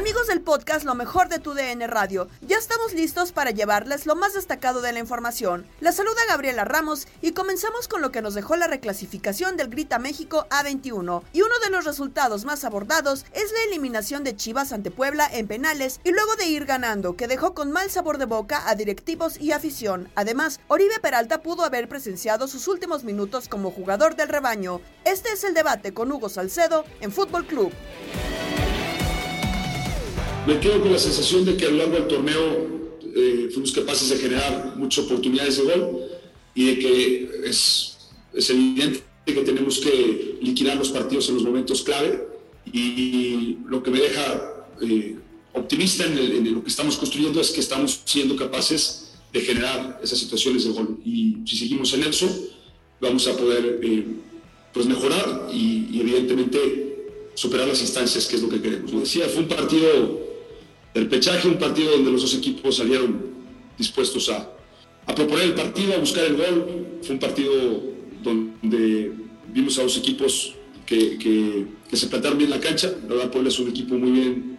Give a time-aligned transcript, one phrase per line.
[0.00, 4.16] Amigos del podcast Lo mejor de tu DN Radio, ya estamos listos para llevarles lo
[4.16, 5.66] más destacado de la información.
[5.78, 9.98] La saluda Gabriela Ramos y comenzamos con lo que nos dejó la reclasificación del Grita
[9.98, 11.22] México A21.
[11.34, 15.46] Y uno de los resultados más abordados es la eliminación de Chivas ante Puebla en
[15.46, 19.38] penales y luego de ir ganando, que dejó con mal sabor de boca a directivos
[19.38, 20.08] y afición.
[20.14, 24.80] Además, Oribe Peralta pudo haber presenciado sus últimos minutos como jugador del rebaño.
[25.04, 27.70] Este es el debate con Hugo Salcedo en Fútbol Club.
[30.50, 32.66] Me quedo con la sensación de que a lo largo del torneo
[33.14, 36.00] eh, fuimos capaces de generar muchas oportunidades de gol
[36.56, 41.82] y de que es, es evidente que tenemos que liquidar los partidos en los momentos
[41.82, 42.26] clave
[42.72, 45.18] y lo que me deja eh,
[45.52, 50.64] optimista en, lo que estamos construyendo es que estamos siendo capaces de generar esas situaciones
[50.64, 52.26] de gol y si seguimos en eso
[53.00, 54.04] vamos a poder eh,
[54.74, 57.06] pues mejorar y, y evidentemente
[57.36, 58.90] superar las instancias que es lo que queremos.
[58.90, 60.29] Como decía, fue un partido
[60.94, 63.30] del pechaje, un partido donde los dos equipos salieron
[63.78, 64.50] dispuestos a,
[65.06, 66.86] a proponer el partido, a buscar el gol.
[67.02, 67.52] Fue un partido
[68.22, 69.12] donde
[69.52, 70.54] vimos a dos equipos
[70.86, 72.92] que, se plantaron bien la cancha.
[73.02, 74.58] La verdad, Puebla es un equipo muy bien,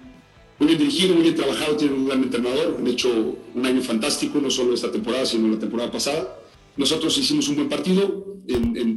[0.60, 2.78] muy bien dirigido, muy bien trabajado, tiene un gran entrenador.
[2.80, 6.38] Han hecho un año fantástico, no solo esta temporada, sino la temporada pasada.
[6.78, 8.26] Nosotros hicimos un buen partido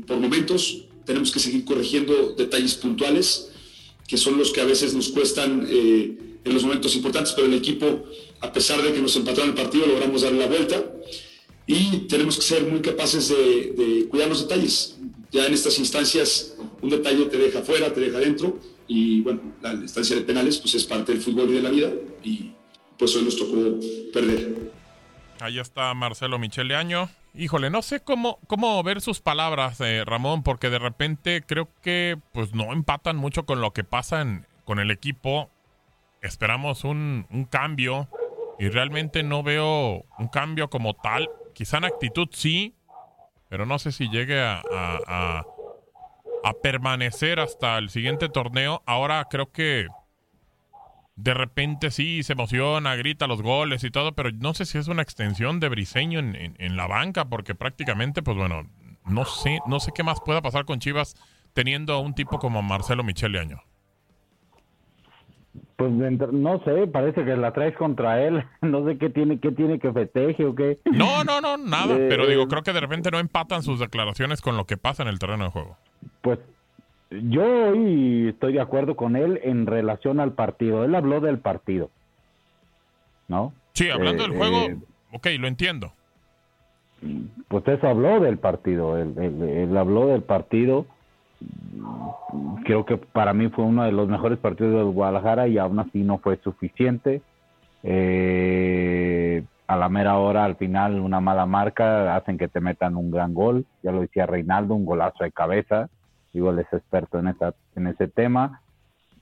[0.06, 0.84] por momentos.
[1.05, 3.50] Tenemos que seguir corrigiendo detalles puntuales
[4.07, 7.55] que son los que a veces nos cuestan eh, en los momentos importantes, pero el
[7.55, 8.05] equipo,
[8.41, 10.85] a pesar de que nos empataron el partido, logramos darle la vuelta
[11.67, 14.97] y tenemos que ser muy capaces de, de cuidar los detalles.
[15.31, 19.73] Ya en estas instancias, un detalle te deja fuera, te deja dentro y bueno, la
[19.73, 21.91] instancia de penales pues es parte del fútbol y de la vida
[22.23, 22.53] y
[22.99, 23.81] pues hoy nos tocó
[24.13, 24.71] perder.
[25.41, 27.11] Ahí está Marcelo Michele Año.
[27.37, 32.17] Híjole, no sé cómo, cómo ver sus palabras, eh, Ramón, porque de repente creo que
[32.33, 34.25] pues no empatan mucho con lo que pasa
[34.65, 35.50] con el equipo.
[36.23, 38.09] Esperamos un, un cambio
[38.59, 41.28] y realmente no veo un cambio como tal.
[41.55, 42.75] Quizá en actitud sí,
[43.49, 45.44] pero no sé si llegue a- a-
[46.44, 48.82] a permanecer hasta el siguiente torneo.
[48.87, 49.88] Ahora creo que
[51.16, 54.88] de repente sí se emociona, grita los goles y todo, pero no sé si es
[54.88, 58.62] una extensión de Briseño en, en- en la banca, porque prácticamente, pues bueno,
[59.06, 61.14] no sé, no sé qué más pueda pasar con Chivas
[61.52, 63.61] teniendo a un tipo como Marcelo Michele Año.
[65.76, 68.44] Pues no sé, parece que la traes contra él.
[68.62, 70.78] No sé qué tiene, qué tiene que festeje o qué.
[70.84, 74.40] No, no, no, nada, Eh, pero digo, creo que de repente no empatan sus declaraciones
[74.40, 75.76] con lo que pasa en el terreno de juego.
[76.22, 76.38] Pues
[77.22, 80.84] yo hoy estoy de acuerdo con él en relación al partido.
[80.84, 81.90] Él habló del partido.
[83.28, 83.52] ¿No?
[83.72, 84.76] Sí, hablando Eh, del juego, eh,
[85.12, 85.93] ok, lo entiendo.
[87.49, 90.87] pues eso habló del partido, él, habló del partido.
[92.64, 96.02] Creo que para mí fue uno de los mejores partidos del Guadalajara y aún así
[96.02, 97.20] no fue suficiente.
[97.82, 103.11] Eh, a la mera hora, al final, una mala marca hacen que te metan un
[103.11, 103.64] gran gol.
[103.82, 105.88] Ya lo decía Reinaldo, un golazo de cabeza.
[106.35, 108.61] Igual es experto en, esa, en ese tema.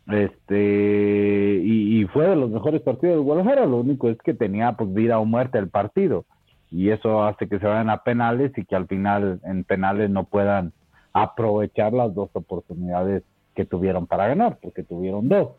[0.08, 3.66] Este, y, fue de los mejores partidos del Guadalajara.
[3.66, 6.24] Lo único es que tenía pues vida o muerte el partido.
[6.70, 10.24] Y eso hace que se vayan a penales y que al final en penales no
[10.24, 10.72] puedan
[11.12, 13.22] aprovechar las dos oportunidades
[13.54, 15.50] que tuvieron para ganar, porque tuvieron dos,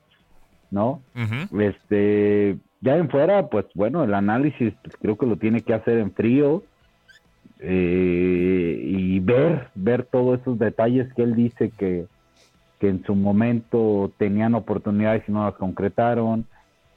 [0.72, 1.02] ¿no?
[1.60, 6.12] Este, ya en fuera, pues bueno, el análisis creo que lo tiene que hacer en
[6.12, 6.64] frío
[7.65, 12.07] eh, y ver, ver todos esos detalles que él dice que,
[12.80, 16.45] que en su momento tenían oportunidades y no las concretaron,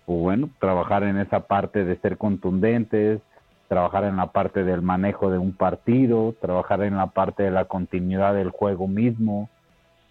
[0.07, 3.21] o bueno, trabajar en esa parte de ser contundentes,
[3.69, 7.67] trabajar en la parte del manejo de un partido, trabajar en la parte de la
[7.67, 9.49] continuidad del juego mismo.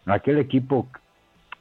[0.06, 0.88] Aquel equipo,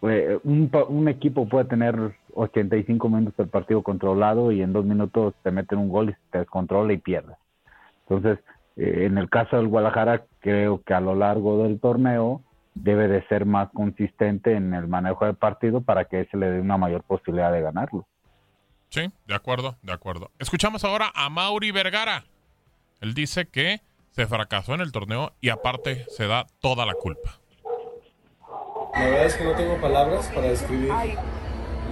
[0.02, 5.34] eh, un, un, equipo puede tener 85 minutos del partido controlado y en dos minutos
[5.42, 7.36] te meten un gol y te descontrola y pierdes.
[8.08, 8.38] Entonces,
[8.76, 12.42] eh, en el caso del Guadalajara, creo que a lo largo del torneo
[12.74, 16.60] debe de ser más consistente en el manejo del partido para que se le dé
[16.60, 18.06] una mayor posibilidad de ganarlo.
[18.88, 20.30] Sí, de acuerdo, de acuerdo.
[20.38, 22.24] Escuchamos ahora a Mauri Vergara.
[23.00, 23.80] Él dice que
[24.10, 27.40] se fracasó en el torneo y aparte se da toda la culpa.
[28.92, 30.92] La verdad es que no tengo palabras para describir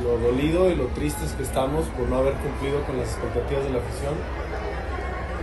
[0.03, 3.71] lo dolido y lo tristes que estamos por no haber cumplido con las expectativas de
[3.71, 4.15] la afición.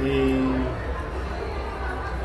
[0.02, 0.89] Y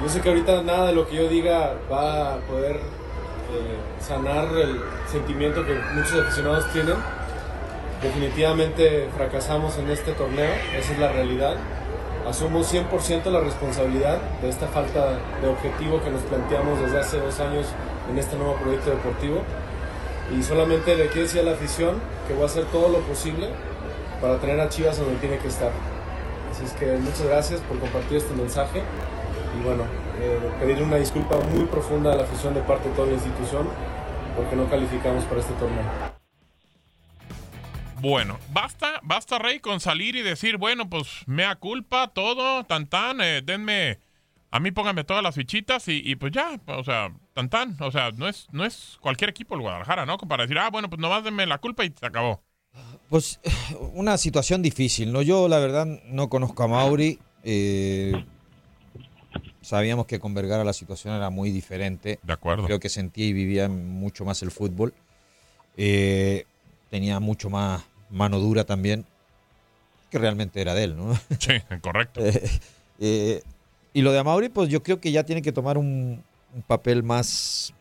[0.05, 4.49] yo sé que ahorita nada de lo que yo diga va a poder eh, sanar
[4.55, 4.79] el
[5.11, 6.97] sentimiento que muchos aficionados tienen.
[8.03, 11.57] Definitivamente fracasamos en este torneo, esa es la realidad.
[12.29, 17.41] Asumo 100% la responsabilidad de esta falta de objetivo que nos planteamos desde hace dos
[17.41, 17.67] años
[18.11, 19.41] en este nuevo proyecto deportivo
[20.37, 21.95] y solamente le quiero decir a la afición
[22.29, 23.49] que voy a hacer todo lo posible
[24.21, 25.71] para tener a Chivas donde tiene que estar.
[26.51, 28.83] Así es que muchas gracias por compartir este mensaje
[29.59, 29.85] y bueno,
[30.21, 33.69] eh, pedir una disculpa muy profunda a la afición de parte de toda la institución
[34.37, 35.85] porque no calificamos para este torneo.
[38.01, 43.21] Bueno, basta, basta Rey con salir y decir, bueno, pues mea culpa, todo, tan tan,
[43.21, 43.99] eh, denme
[44.55, 48.13] a mí pónganme todas las fichitas y, pues ya, o sea, tan tan, o sea,
[48.13, 50.17] no es, no es cualquier equipo el Guadalajara, ¿no?
[50.17, 52.41] Para decir, ah, bueno, pues nomás denme la culpa y se acabó.
[53.09, 53.41] Pues
[53.95, 55.23] una situación difícil, ¿no?
[55.23, 58.25] Yo la verdad no conozco a Mauri, eh,
[59.65, 62.19] sabíamos que con Vergara la situación era muy diferente.
[62.23, 62.65] De acuerdo.
[62.67, 64.95] Creo que sentía y vivía mucho más el fútbol.
[65.77, 66.45] Eh,
[66.91, 69.05] tenía mucho más mano dura también,
[70.11, 71.19] que realmente era de él, ¿no?
[71.41, 72.21] Sí, correcto.
[73.01, 73.43] eh,
[73.93, 76.23] y lo de Amauri, pues yo creo que ya tiene que tomar un,
[76.69, 77.75] papel más,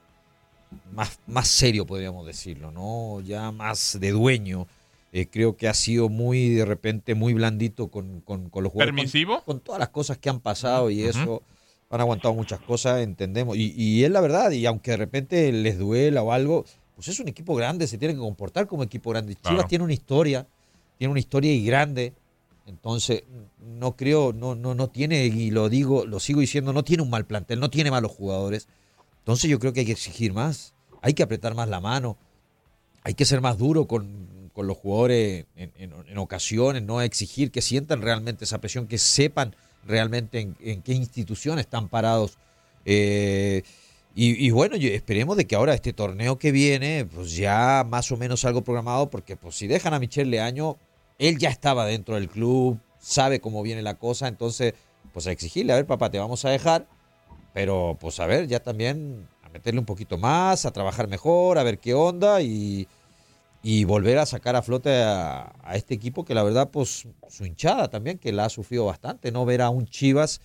[0.92, 3.22] más, más, serio, podríamos decirlo, ¿no?
[3.22, 4.68] Ya más de dueño.
[5.12, 8.96] Eh, creo que ha sido muy, de repente, muy blandito con, con, los jugadores.
[8.96, 9.44] ¿Permisivo?
[9.44, 11.44] Con, todas las cosas que han pasado y eso.
[11.94, 13.56] Han aguantado muchas cosas, entendemos.
[13.56, 17.20] Y, y es la verdad, y aunque de repente les duela o algo, pues es
[17.20, 19.36] un equipo grande, se tiene que comportar como equipo grande.
[19.36, 20.48] Chivas tiene una historia,
[20.98, 22.14] tiene una historia y grande.
[22.66, 23.24] Entonces,
[23.60, 27.10] no creo, no, no, no tiene, y lo digo, lo sigo diciendo, no tiene un
[27.10, 28.68] mal plantel, no tiene malos jugadores.
[29.20, 32.18] Entonces yo creo que hay que exigir más, hay que apretar más la mano,
[33.04, 38.46] hay que ser más duro con, los jugadores en, ocasiones, no exigir que sientan realmente
[38.46, 42.38] esa presión, que sepan realmente en, qué institución están parados.
[42.86, 43.64] Eh,
[44.16, 48.46] y, bueno, esperemos de que ahora este torneo que viene, pues ya más o menos
[48.46, 50.78] algo programado, porque pues si dejan a Michel Leaño,
[51.18, 54.76] él ya estaba dentro del club, sabe cómo viene la cosa, entonces,
[55.14, 56.88] pues a exigirle, a ver, papá, te vamos a dejar,
[57.56, 61.64] pero pues a ver, ya también a meterle un poquito más, a trabajar mejor, a
[61.64, 62.88] ver qué onda y,
[63.64, 67.90] y volver a sacar a flote a, este equipo que la verdad, pues su hinchada
[67.90, 70.42] también, que la ha sufrido bastante, no ver a un Chivas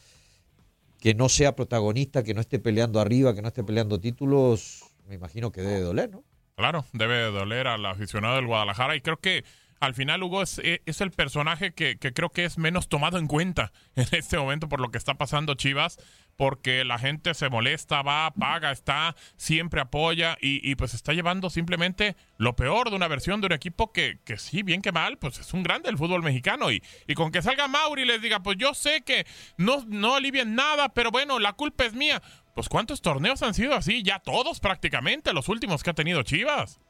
[1.00, 5.16] que no sea protagonista, que no esté peleando arriba, que no esté peleando títulos, me
[5.16, 6.24] imagino que debe doler, ¿no?
[6.56, 9.44] Claro, debe doler al aficionado del Guadalajara y creo que
[9.80, 13.26] al final Hugo es, eh, es el personaje que, creo que es menos tomado en
[13.26, 15.98] cuenta en este momento por lo que está pasando Chivas,
[16.36, 22.16] porque la gente se molesta, va, paga, está, siempre apoya y, pues está llevando simplemente
[22.36, 25.38] lo peor de una versión de un equipo que, que sí, bien que mal, pues
[25.38, 28.40] es un grande el fútbol mexicano y, y con que salga Mauri y les diga,
[28.42, 32.22] pues yo sé que no, no alivian nada, pero bueno, la culpa es mía.
[32.54, 34.02] Pues ¿cuántos torneos han sido así?
[34.02, 36.80] Ya todos prácticamente, los últimos que ha tenido Chivas.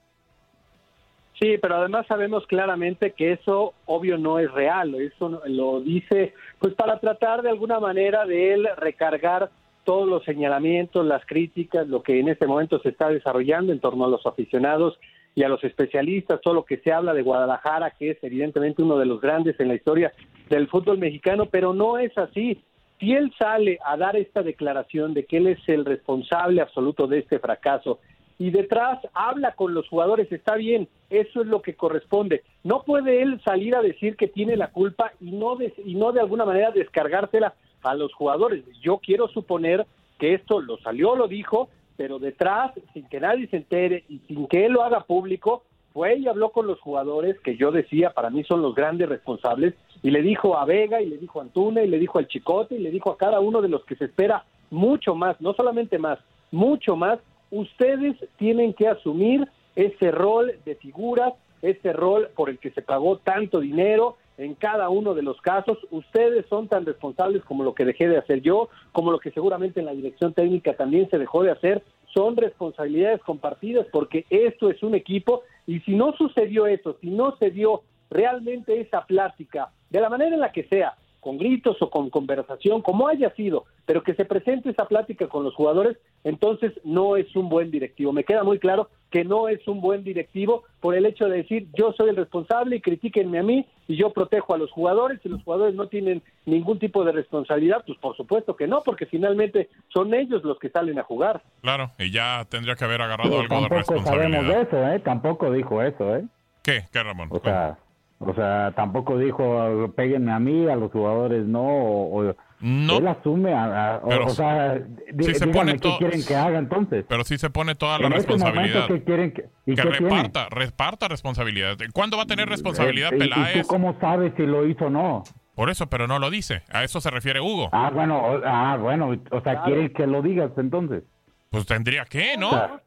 [1.38, 6.74] Sí, pero además sabemos claramente que eso obvio no es real, eso lo dice pues
[6.74, 9.50] para tratar de alguna manera de él recargar
[9.84, 14.04] todos los señalamientos, las críticas, lo que en este momento se está desarrollando en torno
[14.04, 14.98] a los aficionados
[15.34, 18.98] y a los especialistas, todo lo que se habla de Guadalajara, que es evidentemente uno
[18.98, 20.12] de los grandes en la historia
[20.50, 22.60] del fútbol mexicano, pero no es así.
[22.98, 27.20] Si él sale a dar esta declaración de que él es el responsable absoluto de
[27.20, 28.00] este fracaso
[28.38, 32.44] y detrás habla con los jugadores, está bien, eso es lo que corresponde.
[32.62, 36.12] No puede él salir a decir que tiene la culpa y no de, y no
[36.12, 38.64] de alguna manera descargársela a los jugadores.
[38.80, 39.86] Yo quiero suponer
[40.18, 44.46] que esto lo salió, lo dijo, pero detrás, sin que nadie se entere y sin
[44.46, 48.30] que él lo haga público, fue y habló con los jugadores que yo decía para
[48.30, 51.82] mí son los grandes responsables y le dijo a Vega y le dijo a Antuna
[51.82, 54.04] y le dijo al Chicote y le dijo a cada uno de los que se
[54.04, 56.18] espera mucho más, no solamente más,
[56.52, 57.18] mucho más
[57.50, 63.18] ustedes tienen que asumir ese rol de figuras, ese rol por el que se pagó
[63.18, 65.78] tanto dinero en cada uno de los casos.
[65.90, 69.80] Ustedes son tan responsables como lo que dejé de hacer yo, como lo que seguramente
[69.80, 71.82] en la dirección técnica también se dejó de hacer.
[72.14, 77.36] Son responsabilidades compartidas porque esto es un equipo y si no sucedió eso, si no
[77.36, 80.96] se dio realmente esa plática, de la manera en la que sea,
[81.28, 85.44] con gritos o con conversación, como haya sido, pero que se presente esa plática con
[85.44, 88.14] los jugadores, entonces no es un buen directivo.
[88.14, 91.68] Me queda muy claro que no es un buen directivo por el hecho de decir
[91.78, 95.28] yo soy el responsable y critíquenme a mí y yo protejo a los jugadores y
[95.28, 99.68] los jugadores no tienen ningún tipo de responsabilidad, pues por supuesto que no, porque finalmente
[99.92, 101.42] son ellos los que salen a jugar.
[101.60, 104.30] Claro, y ya tendría que haber agarrado algo de Tampoco responsabilidad.
[104.40, 104.98] sabemos de eso, ¿eh?
[105.00, 106.24] Tampoco dijo eso, ¿eh?
[106.62, 106.84] ¿Qué?
[106.90, 107.28] ¿Qué, Ramón?
[107.30, 107.76] O sea,
[108.20, 112.98] o sea, tampoco dijo, péguenme a mí, a los jugadores no, o, o- No.
[112.98, 114.74] él asume, a, a- o- Pero o, sea,
[115.12, 117.04] di- sí se pone qué quieren que haga entonces.
[117.08, 118.82] Pero sí se pone toda la En este responsabilidad.
[118.88, 119.98] momento, ¿qué quieren que, y que qué tiene?
[120.08, 121.76] reparta, reparta responsabilidad.
[121.94, 123.62] ¿Cuándo va a tener responsabilidad Eh, ¿y- ¿Y Peláez?
[123.62, 125.22] tú cómo sabes si lo hizo o no?
[125.54, 126.62] Por eso, pero no lo dice.
[126.72, 127.68] A eso se refiere Hugo.
[127.72, 129.64] Ah, bueno, o, ah, bueno, o sea, Claro.
[129.64, 131.04] quieren que lo digas entonces.
[131.50, 132.48] Pues tendría que, ¿no?
[132.48, 132.80] O sea,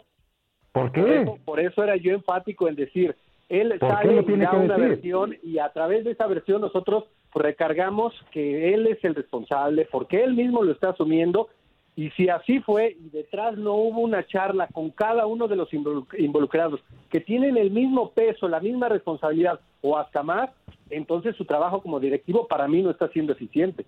[0.74, 1.22] ¿Por Por qué?
[1.24, 3.14] eso, por eso era yo enfático en decir,
[3.51, 4.89] él ¿Por qué sale y da una decir?
[4.89, 7.03] versión y a través de esa versión nosotros
[7.36, 11.50] recargamos que él es el responsable porque él mismo lo está asumiendo
[11.96, 15.70] y si así fue y detrás no hubo una charla con cada uno de los
[15.72, 16.79] involu- involucrados
[17.10, 20.50] que tienen el mismo peso, la misma responsabilidad o hasta más,
[20.89, 23.86] entonces su trabajo como directivo para mí no está siendo eficiente.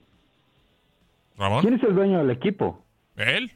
[1.37, 1.61] Ramón.
[1.61, 2.79] ¿Quién es el dueño del equipo?
[3.15, 3.51] ¿Él?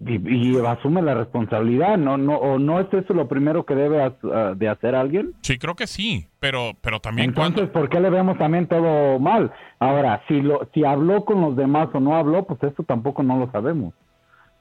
[0.00, 2.16] Y, y asume la responsabilidad, ¿no?
[2.16, 5.32] no ¿O no es eso lo primero que debe as- ah, de hacer alguien?
[5.42, 6.28] Sí, creo que sí.
[6.38, 7.72] Pero, pero también Entonces, cuando...
[7.72, 9.50] ¿por qué le vemos también todo mal?
[9.80, 13.38] Ahora, si lo, si habló con los demás o no habló, pues eso tampoco no
[13.40, 13.92] lo sabemos.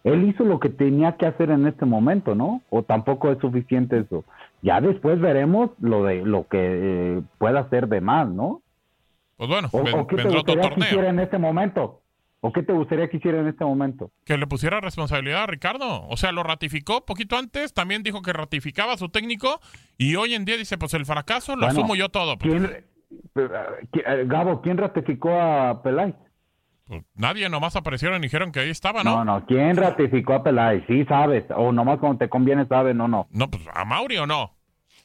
[0.04, 2.62] Él hizo lo que tenía que hacer en este momento, ¿no?
[2.72, 4.24] O tampoco es suficiente eso.
[4.64, 6.58] Ya después veremos lo de lo que
[7.18, 8.62] eh, pueda hacer de más, ¿no?
[9.36, 11.10] Pues bueno, O, ven- o qué te vendrá otro gustaría que hiciera torneo.
[11.12, 12.02] en este momento.
[12.40, 14.12] ¿O qué te gustaría que hiciera en este momento?
[14.24, 16.08] Que le pusiera responsabilidad a Ricardo.
[16.08, 17.74] O sea, lo ratificó poquito antes.
[17.74, 19.60] También dijo que ratificaba a su técnico.
[19.98, 22.38] Y hoy en día dice, pues el fracaso lo Bueno, asumo yo todo.
[22.38, 22.84] Pues, ¿Quién, eh,
[23.36, 26.16] eh, Gabo, ¿quién ratificó a Peláez?
[26.88, 29.18] pues, nadie nomás aparecieron y dijeron que ahí estaba, ¿no?
[29.18, 30.84] No, no, ¿quién ratificó a Peláez?
[30.88, 33.28] Sí, sabes, o nomás cuando te conviene sabes, no, no.
[33.32, 34.52] No, pues a Mauri o no.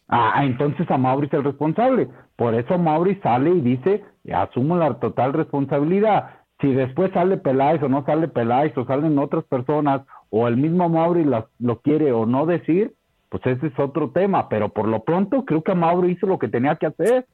[0.08, 2.08] Ah, entonces a Mauri es el responsable.
[2.36, 6.41] Por eso Mauri sale y dice, asumo la total responsabilidad.
[6.62, 10.00] Si después sale Peláez o no sale Peláez o salen otras personas
[10.31, 12.95] o el mismo Mauri las- lo quiere o no decir,
[13.28, 14.49] pues ese es otro tema.
[14.49, 17.26] Pero por lo pronto creo que Mauri hizo lo que tenía que hacer.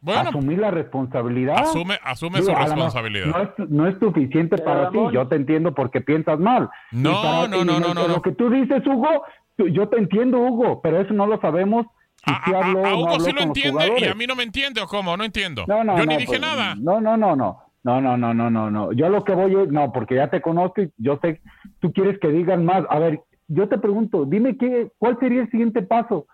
[0.00, 1.56] Bueno, Asumir la responsabilidad.
[1.62, 3.26] asume, asume Digo, su responsabilidad.
[3.26, 6.68] No es, no es suficiente para ti, yo te entiendo porque piensas mal.
[6.92, 8.22] No, no, no, no, no, Lo no.
[8.22, 9.08] que tú dices, Hugo,
[9.56, 11.86] tú- yo te entiendo, Hugo, pero eso no lo sabemos.
[12.26, 14.34] Si A, sí a- a no Hugo habló sí lo entiende y a mí no
[14.36, 15.64] me entiende o cómo, no entiendo.
[15.66, 16.74] No, no, Yo ni no, dije pues, nada.
[16.74, 17.60] No, no, no, no.
[17.84, 18.92] No, no, no, no, no, no.
[18.92, 21.40] Yo lo que voy es, no, porque ya te conozco y yo sé,
[21.80, 22.84] tú quieres que digan más.
[22.88, 26.26] A ver, yo te pregunto, dime qué, cuál sería el siguiente paso.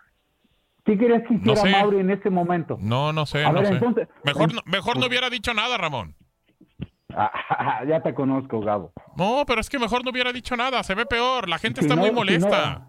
[0.85, 1.71] ¿Qué querías que hiciera sé.
[1.71, 2.79] Mauri en ese momento?
[2.81, 3.73] No, no sé, A no ver, sé.
[3.75, 6.15] entonces- mejor, no, mejor no hubiera dicho nada, Ramón.
[7.89, 8.93] Ya te conozco, Gabo.
[9.17, 10.83] No, pero es que mejor no hubiera dicho nada.
[10.85, 11.49] Se ve peor.
[11.49, 12.87] La gente Si está no- muy si molesta.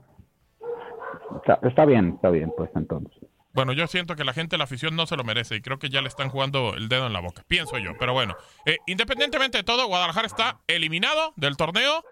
[1.37, 3.20] Está, está bien, está bien, pues entonces.
[3.53, 5.89] Bueno, yo siento que la gente, la afición, no se lo merece y creo que
[5.89, 7.43] ya le están jugando el dedo en la boca.
[7.47, 7.91] Pienso yo.
[7.99, 12.03] Pero bueno, eh, independientemente de todo, Guadalajara está eliminado del torneo.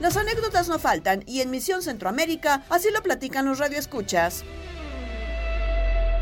[0.00, 4.44] Las anécdotas no faltan y en Misión Centroamérica así lo platican los radioescuchas.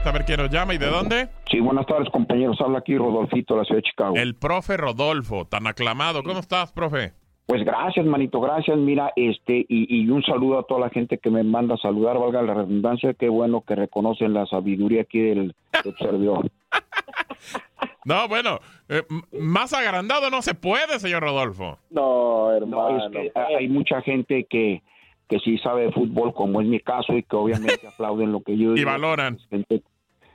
[0.04, 1.28] A ver quién nos llama y de dónde.
[1.50, 2.58] Sí, buenas tardes, compañeros.
[2.60, 4.16] Habla aquí Rodolfito de la ciudad de Chicago.
[4.16, 6.22] El profe Rodolfo, tan aclamado.
[6.22, 7.12] ¿Cómo estás, profe?
[7.50, 8.78] Pues gracias, manito, gracias.
[8.78, 12.16] Mira, este, y, y, un saludo a toda la gente que me manda a saludar,
[12.16, 13.12] valga la redundancia.
[13.14, 15.54] Qué bueno que reconocen la sabiduría aquí del,
[15.84, 16.48] del servidor.
[18.02, 19.02] No, bueno, eh,
[19.38, 21.78] más agrandado no se puede, señor Rodolfo.
[21.90, 22.96] No, hermano.
[22.96, 24.82] es que hay mucha gente que,
[25.28, 28.52] que sí sabe de fútbol, como es mi caso, y que obviamente aplauden lo que
[28.52, 28.76] yo digo.
[28.78, 29.38] Y valoran.
[29.50, 29.82] Gente,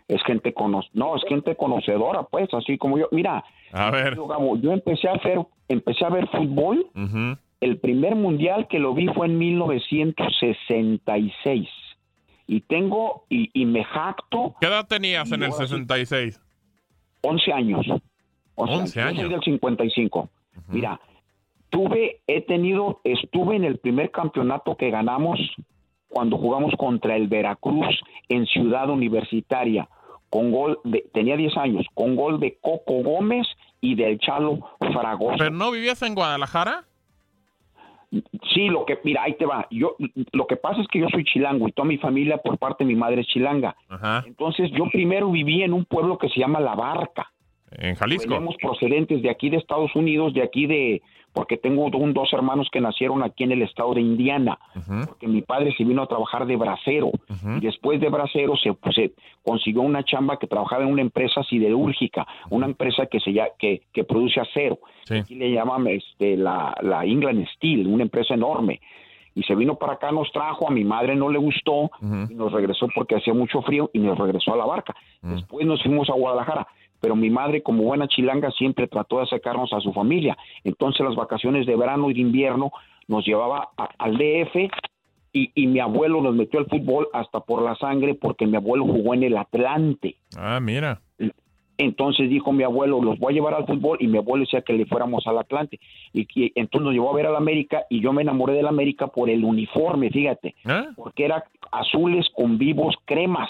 [0.07, 3.07] es gente cono no, es gente conocedora, pues, así como yo.
[3.12, 4.15] Mira, a ver.
[4.15, 6.88] Yo, yo empecé a hacer, empecé a ver fútbol.
[7.62, 11.69] El primer mundial que lo vi fue en 1966.
[12.47, 14.55] Y tengo, y, y me jacto.
[14.62, 16.39] ¿Qué edad tenías en el 66?
[17.21, 17.88] 11 años.
[18.55, 19.15] 11, años.
[19.15, 20.29] Yo soy del 55.
[20.67, 21.00] Mira,
[21.69, 25.39] tuve, he tenido, estuve en el primer campeonato que ganamos
[26.15, 27.93] cuando jugamos contra el Veracruz
[28.29, 29.89] en Ciudad Universitaria,
[30.29, 33.45] con gol de, tenía 10 años, con gol de Coco Gómez
[33.81, 35.36] y del Chalo Fragoso.
[35.38, 36.86] ¿Pero no vivías en Guadalajara?
[38.53, 39.67] Sí, lo que, mira, ahí te va.
[39.69, 39.98] Yo,
[40.31, 42.88] lo que pasa es que yo soy chilango y toda mi familia por parte de
[42.88, 43.75] mi madre es chilanga.
[44.25, 47.29] Entonces, yo primero viví en un pueblo que se llama La Barca.
[47.72, 48.34] En Jalisco.
[48.34, 51.01] Somos procedentes de aquí de Estados Unidos, de aquí de,
[51.36, 54.58] porque tengo un, dos hermanos que nacieron aquí en el estado de Indiana,
[55.06, 57.12] porque mi padre se vino a trabajar de bracero,
[57.58, 59.12] y después de bracero se, pues, se,
[59.44, 64.04] consiguió una chamba que trabajaba en una empresa siderúrgica, una empresa que se que, que
[64.06, 64.80] produce acero,
[65.12, 68.80] aquí le llaman este, la, la England Steel, una empresa enorme,
[69.36, 71.92] y se vino para acá, nos trajo, a mi madre no le gustó,
[72.30, 75.84] y nos regresó porque hacía mucho frío, y nos regresó a la barca, después nos
[75.84, 76.65] fuimos a Guadalajara,
[77.00, 80.38] pero mi madre como buena chilanga siempre trató de acercarnos a su familia.
[80.64, 82.72] Entonces las vacaciones de verano y de invierno
[83.08, 84.56] nos llevaba al DF
[85.34, 88.86] y, y, mi abuelo nos metió al fútbol hasta por la sangre porque mi abuelo
[88.86, 90.16] jugó en el Atlante.
[90.38, 91.02] Ah, mira.
[91.78, 94.74] Entonces dijo mi abuelo, los voy a llevar al fútbol y mi abuelo decía que
[94.74, 95.80] le fuéramos al Atlante.
[96.14, 96.25] Y,
[96.56, 99.44] entonces nos llevó a ver al América y yo me enamoré del América por el
[99.44, 100.86] uniforme, fíjate, ¿Eh?
[100.96, 103.50] porque era azules con vivos cremas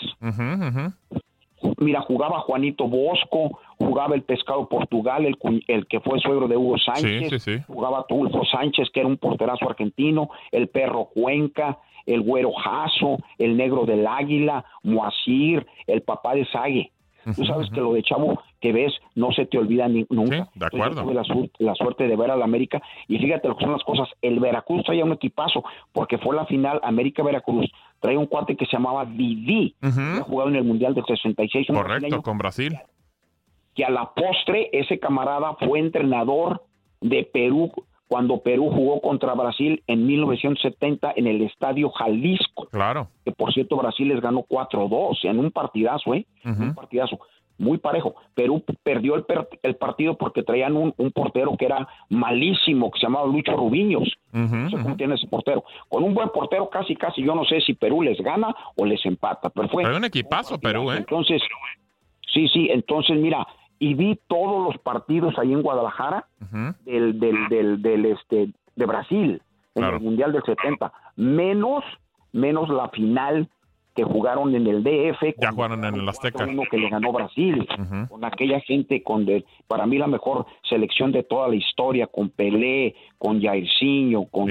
[1.79, 6.77] mira, jugaba Juanito Bosco, jugaba el Pescado Portugal, el, el que fue suegro de Hugo
[6.77, 13.17] Sánchez, jugaba Tulfo Sánchez, que era un porterazo argentino, el Perro Cuenca, el Güero Jaso,
[13.37, 16.91] el Negro del Águila, Moacir, el papá de Sague.
[17.33, 20.47] Tú sabes que lo de Chavo que ves no se te olvida ni, nunca.
[20.53, 21.01] de acuerdo.
[21.01, 21.13] tuve
[21.59, 24.07] la, suerte de ver a la América y fíjate lo que son las cosas.
[24.21, 27.71] El Veracruz traía un equipazo porque fue la final América-Veracruz.
[28.05, 31.67] Traía un cuate que se llamaba Didi, que ha jugado en el Mundial del 66.
[31.67, 32.77] Correcto, con Brasil.
[33.73, 36.63] Que a la postre ese camarada fue entrenador
[37.01, 37.71] de Perú
[38.07, 42.67] cuando Perú jugó contra Brasil en 1970 en el Estadio Jalisco.
[42.71, 43.09] Claro.
[43.23, 46.25] Que por cierto Brasil les ganó 4-2 en un partidazo, ¿eh?
[46.45, 47.19] Un partidazo
[47.57, 48.15] muy parejo.
[48.33, 49.25] Perú perdió el,
[49.63, 54.11] el partido porque traían un, portero que era malísimo, que se llamaba Lucho Rubiños.
[54.31, 55.63] no sé cómo tiene ese portero.
[55.89, 59.05] Con un buen portero casi, casi, yo no sé si Perú les gana o les
[59.05, 59.49] empata.
[59.49, 60.97] Pero fue un equipazo Perú, ¿eh?
[60.97, 61.41] Entonces,
[62.33, 63.45] sí, sí, entonces mira,
[63.79, 66.27] y vi todos los partidos ahí en Guadalajara
[66.85, 69.41] del, del, del, este, de Brasil,
[69.75, 71.83] en el Mundial del 70, menos,
[72.31, 73.49] menos la final
[73.95, 75.35] que jugaron en el DF.
[75.41, 76.45] Ya jugaron en el Azteca.
[76.45, 77.67] Uno que le ganó Brasil,
[78.09, 82.29] con aquella gente, con de, para mí la mejor selección de toda la historia, con
[82.29, 84.47] Pelé, con Jairzinho, con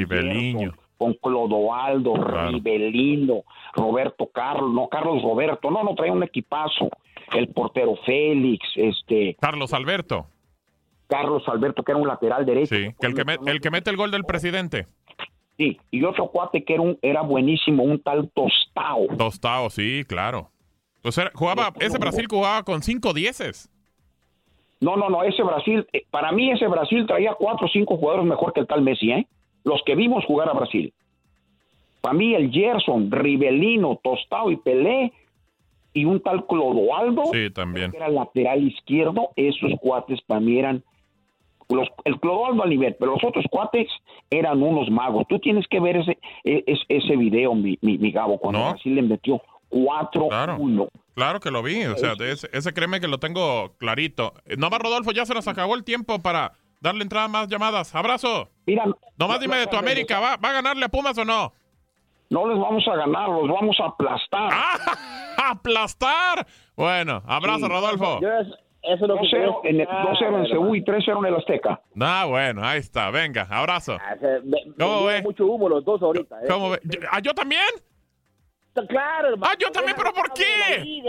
[0.97, 3.43] con Clodoaldo, Rivelino,
[3.75, 6.89] Roberto Carlos, no Carlos Roberto, no, no traía un equipazo
[7.35, 10.27] el portero Félix, este Carlos Alberto.
[11.07, 12.75] Carlos Alberto, que era un lateral derecho.
[12.75, 14.87] Sí, que el, que el que mete el gol del presidente.
[15.57, 19.07] Sí, y otro cuate que era, un, era buenísimo, un tal Tostao.
[19.17, 20.51] Tostao, sí, claro.
[20.97, 23.71] Entonces, jugaba, ese Brasil jugaba con cinco dieces.
[24.81, 28.27] No, no, no, ese Brasil, eh, para mí ese Brasil traía cuatro o cinco jugadores
[28.27, 29.27] mejor que el tal Messi, ¿eh?
[29.63, 30.93] Los que vimos jugar a Brasil.
[32.01, 35.13] Para mí el Gerson, Rivelino, Tostao y Pelé
[35.95, 37.23] y un tal Clodoaldo,
[37.55, 37.93] también.
[37.93, 40.83] que era lateral izquierdo, esos cuates para mí eran
[41.69, 43.89] los, el Clodoaldo al nivel, pero los otros cuates
[44.31, 45.27] eran unos magos.
[45.29, 49.03] Tú tienes que ver ese, e, ese, ese video, mi, mi, Gabo, cuando Brasil le
[49.03, 50.29] metió 4-1.
[50.29, 50.89] Claro.
[51.15, 51.41] claro.
[51.41, 54.35] que lo vi, o sea, ese, ese, créeme que lo tengo clarito.
[54.57, 57.95] No más, Rodolfo, ya se nos acabó el tiempo para darle entrada a más llamadas.
[57.95, 58.51] Abrazo.
[58.67, 58.85] Mira,
[59.17, 61.53] Nomás dime de tu América, ¿va, ¿va a ganarle a Pumas o no?
[62.31, 64.49] No les vamos a ganar, los vamos a aplastar.
[64.53, 65.51] ¡Ah!
[65.51, 66.47] ¡Aplastar!
[66.77, 68.21] Bueno, abrazo, Rodolfo.
[68.87, 71.81] Eso lo 2-0 en, el, 2-0 en Seúl y 3-0 en el Azteca.
[72.01, 73.11] Ah, bueno, ahí está.
[73.11, 73.97] Venga, abrazo.
[74.01, 74.17] Ah,
[74.79, 75.23] ¿Cómo ve?
[75.23, 76.43] mucho humo los dos ahorita.
[76.43, 76.47] ¿eh?
[76.49, 76.81] ¿Cómo ve?
[77.11, 77.65] ¿Ah, yo también?
[78.89, 79.53] Claro, hermano.
[79.53, 81.03] Ah, yo también, pero ¿por qué?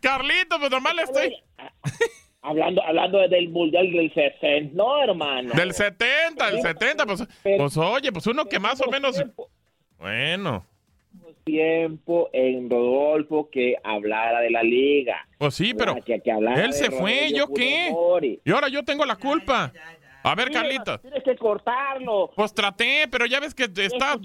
[0.00, 1.36] Carlito, pues normal estoy.
[2.42, 5.50] Hablando, hablando del Mundial del 60, no, hermano.
[5.52, 9.22] Del 70, del 70, pues, pues oye, pues uno que más o menos...
[9.98, 10.64] Bueno.
[11.44, 15.26] Tiempo en Rodolfo que hablara de la liga.
[15.38, 17.94] Pues sí, pero él se fue, ¿yo qué?
[18.44, 19.72] Y ahora yo tengo la culpa.
[20.22, 21.00] A ver, Carlitos.
[21.00, 22.30] Tienes que cortarlo.
[22.36, 24.18] Pues traté, pero ya ves que está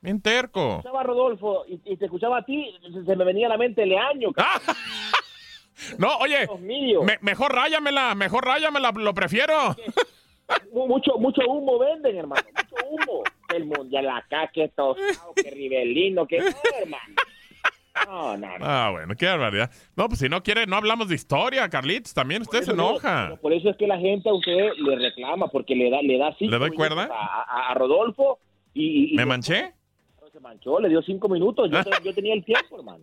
[0.00, 0.76] bien terco.
[0.76, 2.74] Escuchaba a Rodolfo y, te escuchaba a ti,
[3.06, 4.30] se me venía a la mente Leaño.
[5.98, 6.48] no, oye,
[7.20, 9.76] mejor ráyamela, mejor ráyamela, lo prefiero.
[10.72, 13.22] Mucho, mucho humo venden, hermano, mucho humo.
[13.54, 17.14] El mundial acá, que tostado, que rivelino, que hermano.
[18.06, 18.64] No, no, no.
[18.64, 19.70] Ah, bueno, qué barbaridad.
[19.96, 22.14] No, pues si no quiere, no hablamos de historia, Carlitos.
[22.14, 23.36] También usted se enoja.
[23.40, 26.34] por eso es que la gente a usted le reclama, porque le da, le da
[26.38, 27.08] cinco ¿Le doy cuerda?
[27.10, 28.38] A, Rodolfo
[28.74, 29.72] y, ¿Me manché?
[30.32, 31.70] Se manchó, le dio cinco minutos.
[31.70, 33.02] Yo, yo tenía el tiempo, hermano.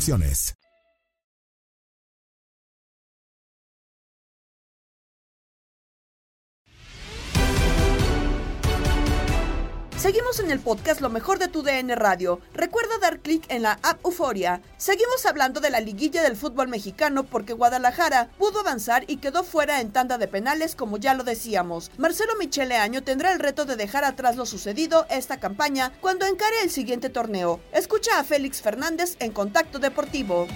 [0.01, 0.60] condiciones.
[10.01, 12.41] Seguimos en el podcast Lo mejor de tu DN Radio.
[12.55, 14.59] Recuerda dar clic en la app Euforia.
[14.77, 19.79] Seguimos hablando de la liguilla del fútbol mexicano porque Guadalajara pudo avanzar y quedó fuera
[19.79, 21.91] en tanda de penales como ya lo decíamos.
[21.99, 26.63] Marcelo Michele Año tendrá el reto de dejar atrás lo sucedido esta campaña cuando encare
[26.63, 27.59] el siguiente torneo.
[27.71, 30.47] Escucha a Félix Fernández en Contacto Deportivo.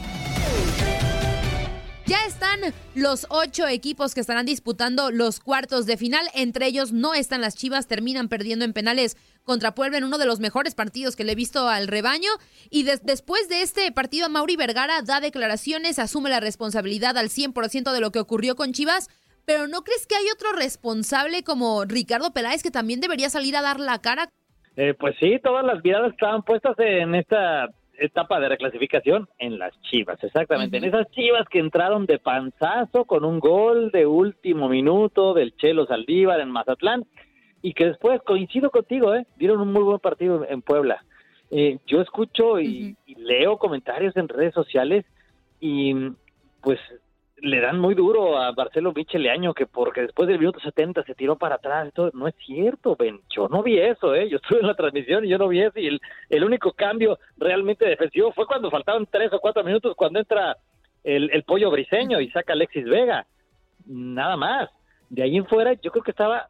[2.08, 2.60] Ya están
[2.93, 6.27] los ocho equipos que estarán disputando los cuartos de final.
[6.36, 10.25] Entre ellos no están las Chivas, terminan perdiendo en penales contra Puebla en uno de
[10.25, 12.29] los mejores partidos que le he visto al rebaño.
[12.69, 18.01] Y después de este partido, Mauri Vergara da declaraciones, asume la responsabilidad al 100% de
[18.01, 19.08] lo que ocurrió con Chivas.
[19.45, 23.62] Pero ¿no crees que hay otro responsable como Ricardo Peláez que también debería salir a
[23.62, 24.27] dar la cara?
[24.75, 29.79] Eh, pues sí, todas las miradas estaban puestas en esta etapa de reclasificación en las
[29.84, 30.77] Chivas, exactamente.
[30.77, 35.86] En esas Chivas que entraron de panzazo con un gol de último minuto del Chelo
[35.86, 37.05] Saldívar en Mazatlán
[37.65, 39.25] y que después, coincido contigo, ¿eh?
[39.38, 41.04] dieron un muy buen partido en Puebla.
[41.49, 45.04] Eh, yo escucho y, leo comentarios en redes sociales
[45.60, 46.12] y
[46.62, 46.80] pues
[47.38, 51.39] le dan muy duro a Marcelo Micheleaño que porque después del minuto 70 se tiró
[51.39, 51.91] para atrás.
[51.95, 52.12] Todo.
[52.13, 53.19] No es cierto, Ben.
[53.36, 54.30] Yo no vi eso, ¿eh?
[54.30, 55.80] Yo estuve en la transmisión y yo no vi eso.
[55.80, 55.99] Y el,
[56.30, 60.56] el único cambio realmente defensivo fue cuando faltaban tres o cuatro minutos, cuando entra
[61.04, 63.25] el, el pollo briseño y saca Alexis Vega.
[63.88, 64.69] Nada más.
[65.10, 66.49] De ahí en fuera, yo creo que estaba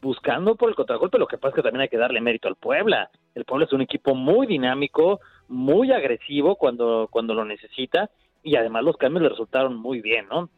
[0.00, 1.18] buscando por el contragolpe.
[1.18, 3.10] Lo que pasa es que también hay que darle mérito al Puebla.
[3.34, 8.10] El Puebla es un equipo muy dinámico, muy agresivo cuando, cuando lo necesita
[8.42, 10.48] y además los cambios le resultaron muy bien, ¿no?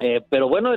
[0.00, 0.74] Eh, pero bueno,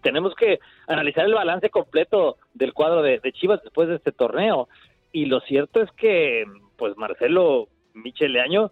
[0.00, 4.68] tenemos que analizar el balance completo del cuadro de, Chivas después de este torneo.
[5.12, 6.44] Y lo cierto es que,
[6.76, 8.70] pues Marcelo Micheleaño,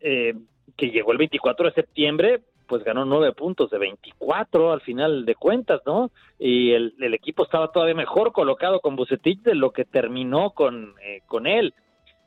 [0.00, 0.34] eh,
[0.76, 5.34] que llegó el 24 de septiembre, pues ganó nueve puntos de 24 al final de
[5.34, 6.10] cuentas, ¿no?
[6.38, 11.20] Y el, equipo estaba todavía mejor colocado con Bucetich de lo que terminó con, eh,
[11.26, 11.74] con él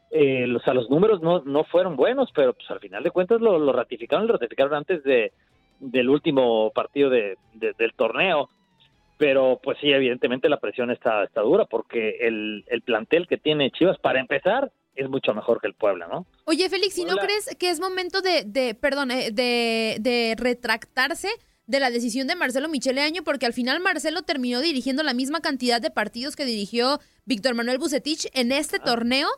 [0.10, 3.42] eh, o sea, los números no, no fueron buenos, pero pues al final de cuentas
[3.42, 5.34] lo, lo ratificaron, lo ratificaron antes de,
[5.80, 8.50] del último partido de, del torneo.
[9.18, 13.72] Pero pues sí, evidentemente la presión está, está dura porque el, el plantel que tiene
[13.72, 16.26] Chivas, para empezar, es mucho mejor que el Puebla, ¿no?
[16.46, 21.30] Oye, Félix, ¿y no crees que es momento de, de perdón, eh, de, de retractarse
[21.66, 23.24] de la decisión de Marcelo Michele Año?
[23.24, 27.78] Porque al final Marcelo terminó dirigiendo la misma cantidad de partidos que dirigió Víctor Manuel
[27.78, 28.84] Bucetich en este ah.
[28.84, 29.30] torneo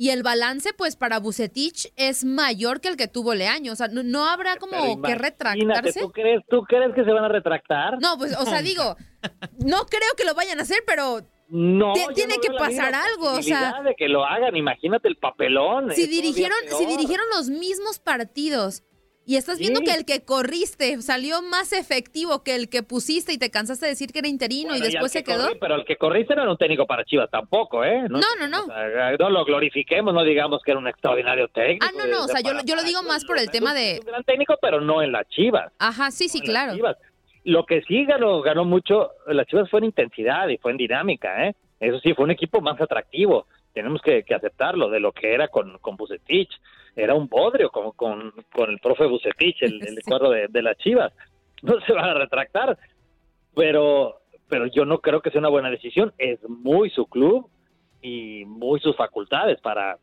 [0.00, 3.72] y el balance, pues, para Bucetich es mayor que el que tuvo Leaño.
[3.74, 6.00] O sea, no, habrá como que retractarse.
[6.00, 8.00] ¿tú crees, ¿Tú crees que se van a retractar?
[8.00, 8.96] No, pues, o sea, digo,
[9.58, 13.82] no creo que lo vayan a hacer, pero no, tiene que pasar algo, o sea,
[13.82, 15.90] de que lo hagan, imagínate el papelón.
[15.92, 18.82] Si dirigieron, si dirigieron los mismos partidos
[19.26, 23.38] Y estás viendo que el que corriste salió más efectivo que el que pusiste y
[23.38, 25.44] te cansaste de decir que era interino y después al se que quedó.
[25.48, 28.02] corrí, pero el que corriste no era un técnico para Chivas tampoco, ¿eh?
[28.08, 28.64] No, no, no.
[28.64, 31.86] o sea, no lo glorifiquemos, no digamos que era un extraordinario técnico.
[31.86, 34.00] Ah, no, no, o sea, yo, lo- yo lo digo más por el tema de...
[34.00, 35.70] un gran técnico, pero no en las Chivas.
[35.78, 36.74] Ajá, sí, sí, claro.
[36.74, 36.96] Chivas.
[37.44, 41.46] Lo que sí ganó, ganó mucho, las Chivas fue en intensidad y fue en dinámica,
[41.46, 41.54] ¿eh?
[41.78, 43.46] Eso sí, fue un equipo más atractivo.
[43.72, 46.50] Tenemos que, que aceptarlo de lo que era con, con Bucetich.
[46.94, 51.12] Era un bodrio con, con el profe Bucetich, el, el cuadro de, de las Chivas.
[51.62, 52.76] No se van a retractar,
[53.54, 56.12] pero, pero yo no creo que sea una buena decisión.
[56.18, 57.48] Es muy su club
[58.02, 59.98] y muy sus facultades para,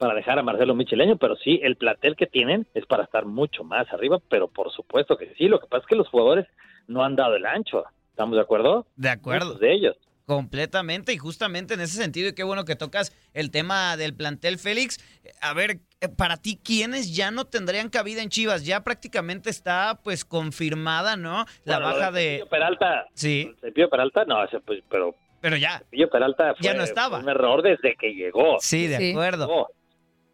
[0.00, 3.64] para dejar a Marcelo Micheleño, pero sí, el plantel que tienen es para estar mucho
[3.64, 5.46] más arriba, pero por supuesto que sí.
[5.46, 6.46] Lo que pasa es que los jugadores
[6.88, 7.84] no han dado el ancho.
[8.08, 8.86] ¿Estamos de acuerdo?
[8.96, 9.44] De acuerdo.
[9.46, 9.96] Muchos de ellos.
[10.24, 14.58] Completamente y justamente en ese sentido, y qué bueno que tocas el tema del plantel
[14.58, 14.96] Félix.
[15.42, 18.64] A ver, eh, para ti, ¿quiénes ya no tendrían cabida en Chivas?
[18.64, 21.44] Ya prácticamente está pues confirmada, ¿no?
[21.64, 23.06] La Bueno, baja de Peralta.
[23.12, 23.52] Sí.
[23.60, 25.78] Cepillo Peralta, no, ese, pues, pero Pero ya.
[25.80, 27.16] Cepillo Peralta fue, Ya no estaba.
[27.18, 28.56] fue un error desde que llegó.
[28.60, 29.68] Sí, de acuerdo.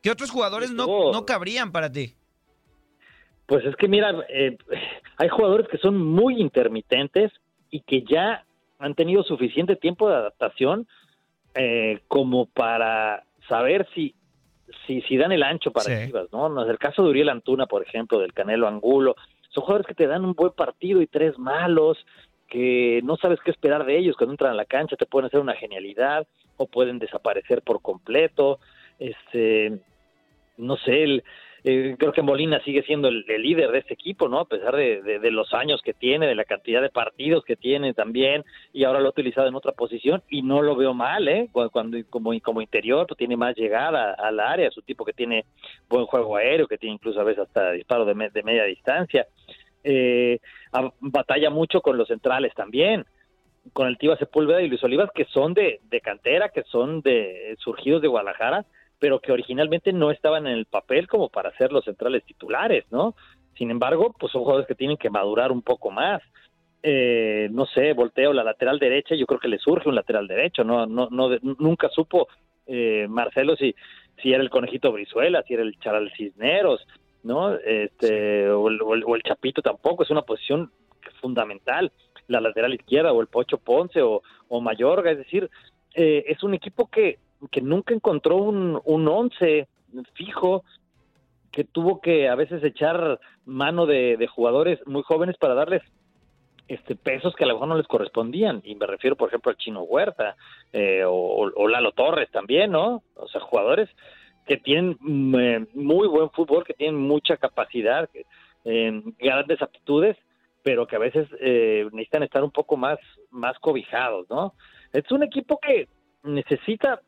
[0.07, 2.15] ¿Qué otros jugadores no, no cabrían para ti?
[3.47, 4.57] Pues es que mira, eh,
[5.17, 7.33] hay jugadores que son muy intermitentes
[7.73, 8.45] y que ya
[8.79, 10.87] han tenido suficiente tiempo de adaptación
[11.57, 14.15] eh, como para saber si,
[14.87, 16.07] si, si dan el ancho para Sí.
[16.07, 16.51] Chivas, ¿no?
[16.51, 19.17] No es el caso de Uriel Antuna, por ejemplo, del Canelo Angulo.
[19.49, 21.99] Son jugadores que te dan un buen partido y tres malos,
[22.47, 24.15] que no sabes qué esperar de ellos.
[24.17, 28.61] Cuando entran a la cancha te pueden hacer una genialidad o pueden desaparecer por completo.
[29.01, 29.81] Este,
[30.57, 31.25] no sé, el-
[31.65, 34.39] eh, creo que Molina sigue siendo el, líder de este equipo, ¿no?
[34.39, 38.45] A pesar de, los años que tiene, de la cantidad de partidos que tiene también,
[38.73, 41.49] y ahora lo ha utilizado en otra posición, y no lo veo mal, ¿eh?
[41.51, 45.13] Cuando, cuando- como, como interior, pues tiene más llegada al área, es un tipo que
[45.13, 45.45] tiene
[45.89, 49.27] buen juego aéreo, que tiene incluso a veces hasta disparo de, de media distancia.
[49.83, 50.39] Eh,
[51.01, 53.05] batalla mucho con los centrales también
[53.73, 57.57] con el Tiva Sepúlveda y Luis Olivas, que son de, de cantera, que son de
[57.59, 58.65] surgidos de Guadalajara,
[58.99, 63.15] pero que originalmente no estaban en el papel como para ser los centrales titulares, ¿no?
[63.57, 66.23] Sin embargo, pues son jugadores que tienen que madurar un poco más.
[66.83, 70.63] Eh, no sé, volteo la lateral derecha, yo creo que le surge un lateral derecho,
[70.63, 72.29] no, no, no nunca supo
[72.67, 73.75] eh, Marcelo si,
[74.23, 76.87] si era el conejito Brizuela, si era el Charal Cisneros,
[77.25, 77.55] ¿no?
[77.55, 80.71] Este, o, el, o el- o el Chapito tampoco, es una posición
[81.21, 81.91] fundamental,
[82.29, 85.51] la lateral izquierda, o el Pocho Ponce, o, o Mayorga, es decir,
[85.95, 87.19] eh, es un equipo que,
[87.51, 89.69] que nunca encontró un, un once
[90.15, 90.65] fijo,
[91.57, 95.83] que tuvo que a veces echar mano de, jugadores muy jóvenes para darles
[96.69, 98.61] este pesos que a lo mejor no les correspondían.
[98.63, 100.37] Y me refiero por ejemplo al Chino Huerta
[100.73, 103.89] eh, o, Lalo Torres también no o sea jugadores
[104.47, 108.09] que tienen mm, eh, muy buen fútbol que tienen mucha capacidad
[108.65, 110.17] eh, grandes aptitudes
[110.63, 112.99] pero que a veces eh, necesitan estar un poco más
[113.31, 114.53] más cobijados no
[114.93, 115.89] es un equipo que
[116.25, 117.01] necesita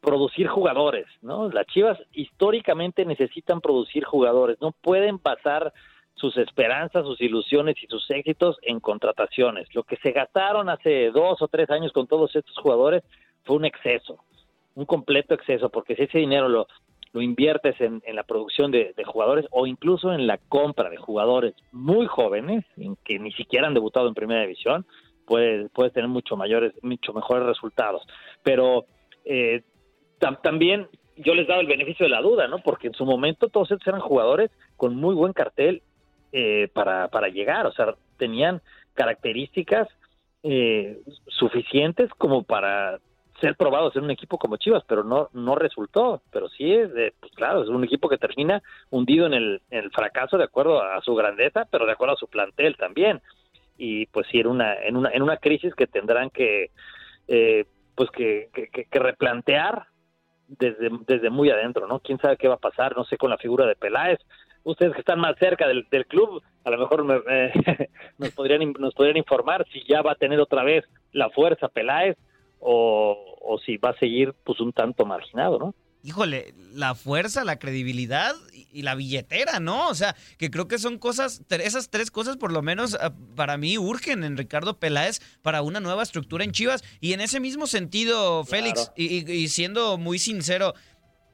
[0.00, 1.50] producir jugadores, ¿no?
[1.50, 5.72] Las Chivas históricamente necesitan producir jugadores, no pueden basar
[6.14, 9.74] sus esperanzas, sus ilusiones y sus éxitos en contrataciones.
[9.74, 13.02] Lo que se gastaron hace dos o tres años con todos estos jugadores
[13.44, 14.22] fue un exceso,
[14.74, 16.68] un completo exceso, porque si ese dinero lo,
[17.12, 20.98] lo inviertes en, en la producción de, de jugadores o incluso en la compra de
[20.98, 24.86] jugadores muy jóvenes, en que ni siquiera han debutado en primera división,
[25.26, 28.02] puedes, puedes tener mucho mayores, mucho mejores resultados.
[28.42, 28.84] Pero
[29.24, 29.62] eh,
[30.42, 32.58] también yo les daba el beneficio de la duda, ¿no?
[32.60, 35.82] Porque en su momento todos estos eran jugadores con muy buen cartel
[36.32, 38.62] eh, para, para llegar, o sea, tenían
[38.94, 39.88] características
[40.42, 42.98] eh, suficientes como para
[43.40, 46.22] ser probados en un equipo como Chivas, pero no no resultó.
[46.30, 49.60] Pero sí es, de- pues claro, es un equipo que termina hundido en el,
[49.92, 53.20] fracaso de acuerdo a su grandeza, pero de acuerdo a su plantel también.
[53.78, 56.70] Y pues sí, en una en una en una crisis que tendrán que
[57.28, 59.86] eh, pues que- que replantear
[60.58, 62.00] desde, desde muy adentro, ¿no?
[62.00, 62.96] ¿Quién sabe qué va a pasar?
[62.96, 64.18] No sé con la figura de Peláez.
[64.64, 67.52] Ustedes que están más cerca del, del club, a lo mejor me- eh,
[68.18, 72.16] nos, podrían, nos podrían informar si ya va a tener otra vez la fuerza Peláez
[72.58, 75.74] o, o si va a seguir pues un tanto marginado, ¿no?
[76.02, 78.34] Híjole, la fuerza, la credibilidad
[78.72, 79.88] y la billetera, ¿no?
[79.88, 83.56] O sea, que creo que son cosas, esas tres cosas por lo menos ah, para
[83.56, 86.82] mí urgen en Ricardo Peláez para una nueva estructura en Chivas.
[87.00, 90.74] Y en ese mismo sentido, Félix, y, y- y siendo muy sincero,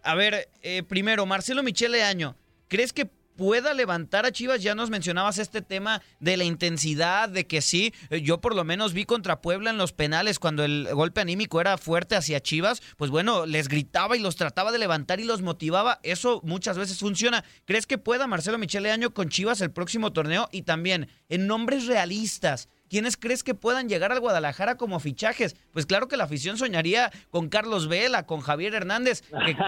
[0.03, 2.37] a ver, eh, primero, Marcelo Michele Año,
[2.69, 4.63] ¿crees que pueda levantar a Chivas.
[4.63, 8.65] Ya nos mencionabas este tema de la intensidad, de que sí, eh, yo por lo
[8.65, 12.83] menos vi contra Puebla en los penales cuando el golpe anímico era fuerte hacia Chivas,
[12.97, 16.01] pues bueno, les gritaba y los trataba de levantar y los motivaba.
[16.03, 17.45] Eso muchas veces funciona.
[17.65, 20.49] ¿Crees que pueda Marcelo Michele Año con Chivas el próximo torneo?
[20.53, 25.57] Y también, en nombres realistas, ¿Quiénes crees que puedan llegar al Guadalajara como fichajes?
[25.73, 29.23] Pues claro que la afición soñaría con Carlos Vela, con Javier Hernández,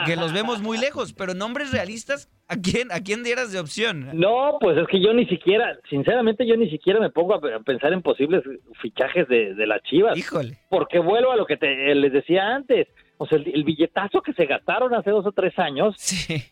[0.06, 4.10] que, los vemos muy lejos, pero nombres realistas, ¿a quién, ¿a quién dieras de opción?
[4.14, 7.92] No, pues es que yo ni siquiera, sinceramente yo ni siquiera me pongo a pensar
[7.92, 8.42] en posibles
[8.80, 10.16] fichajes de, de las Chivas.
[10.16, 10.58] Híjole.
[10.68, 12.88] Porque vuelvo a lo que te, les decía antes.
[13.16, 15.94] O sea, el, el billetazo que se gastaron hace dos o tres años.
[15.98, 16.44] Sí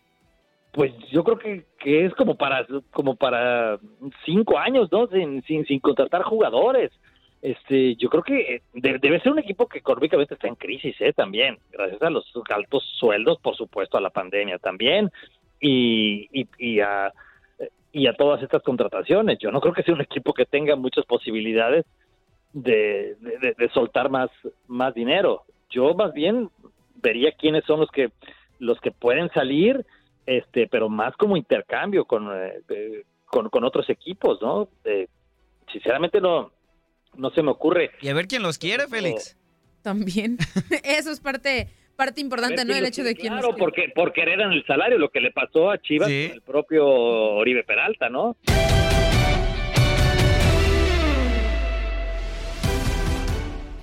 [0.77, 3.79] pues yo creo que, que, es como para como para
[4.27, 5.07] cinco años, ¿no?
[5.07, 6.93] Sin, sin, sin contratar jugadores.
[7.41, 11.15] Este, yo creo que debe ser un equipo que económicamente está en crisis, ¿eh?
[11.15, 15.11] También, gracias a los altos sueldos, por supuesto, a la pandemia también,
[15.61, 17.11] y, y, y a
[17.91, 19.39] y a todas estas contrataciones.
[19.39, 21.87] Yo no creo que sea un equipo que tenga muchas posibilidades
[22.53, 24.29] de, de, de soltar más,
[24.67, 25.45] más dinero.
[25.71, 26.51] Yo más bien
[26.97, 28.11] vería quiénes son los que
[28.59, 29.87] los que pueden salir
[30.27, 34.69] este, pero más como intercambio con, eh, con, otros equipos, ¿no?
[35.73, 36.53] sinceramente no,
[37.17, 37.91] no se me ocurre.
[38.01, 39.37] Y a ver quién los quiere, Félix.
[39.83, 40.39] También.
[40.85, 42.75] Eso es parte parte importante, ¿no?
[42.75, 45.71] El hecho de quién Claro, porque, por querer en el salario, lo que le pasó
[45.71, 48.37] a Chivas el propio Oribe Peralta, ¿no?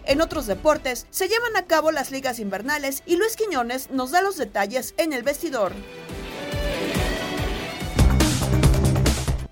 [0.05, 4.21] En otros deportes, se llevan a cabo las ligas invernales y Luis Quiñones nos da
[4.21, 5.71] los detalles en el vestidor.